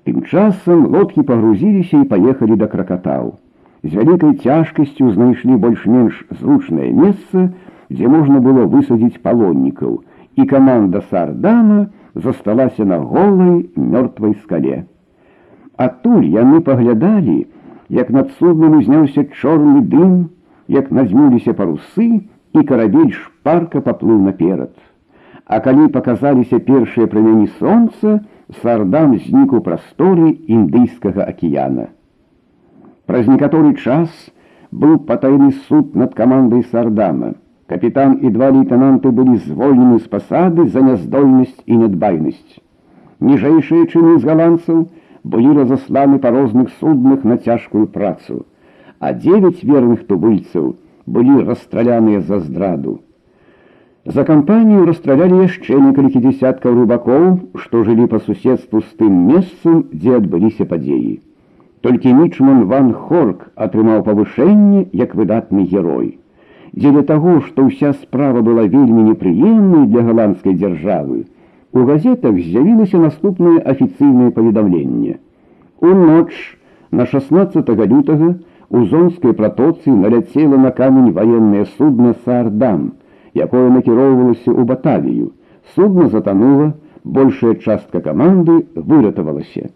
[0.07, 3.34] Тым часам лодкі пагрузіліся і паехалі да кракатаў.
[3.82, 7.51] З вялікай цяжкасцю знайшлі больш-менш зручнае месца,
[7.90, 9.99] дзе можна было высадзіць палоннікаў,
[10.38, 14.84] і каманда сардама засталася на голай мёртвай скале.
[15.76, 17.46] Адтуль яны паглядалі,
[17.88, 20.30] як над судным узняўся чорны дым,
[20.68, 24.72] як назміліся парусы, і карабель шпарка паплыў наперад.
[25.46, 28.20] А калі паказаліся першыя прамяні сонца,
[28.62, 31.88] сардам знік у прасторы індыйскага акіяна.
[33.07, 34.11] Праз некаторы час
[34.70, 37.34] быў патайны суд над камандай сардама.
[37.68, 42.61] Капітан і два лейтенанты былі звольнены з пасады за няздольнасць і нядбайнасць.
[43.20, 44.86] Ніжэйшыя чыны з галандцаў
[45.24, 48.46] былі разасланы па розных суднах на цяжкую працу,
[48.99, 50.76] а девять верных тубыльцаў
[51.07, 53.01] былі расстраляныя за здраду.
[54.16, 57.24] За кампанію расстралялі яшчэ некалькі дзесяткаў рыбакоў,
[57.64, 61.18] што жылі па суседству з тым месцам, дзе адбыліся падзеі.
[61.84, 66.16] Толькі мічман Ван Хорк атрымаў павышэнне як выдатны герой.
[66.72, 71.24] Дзеля таго, што ўся справа была вельмі непрыемнай для галандскай дзяржавы,
[71.72, 75.18] у газетах з'явілася наступнае афіцыйнае паведамленне.
[75.80, 76.32] У ноч
[76.90, 78.36] на 16 лютага
[78.70, 82.92] у зонскай пратоцы наляцела на камень военное судно «Саардам»,
[83.34, 85.32] якое накіроўвалася ў батавію.
[85.74, 86.74] Судно затанула,
[87.05, 89.70] большая частка каманды выратавалася.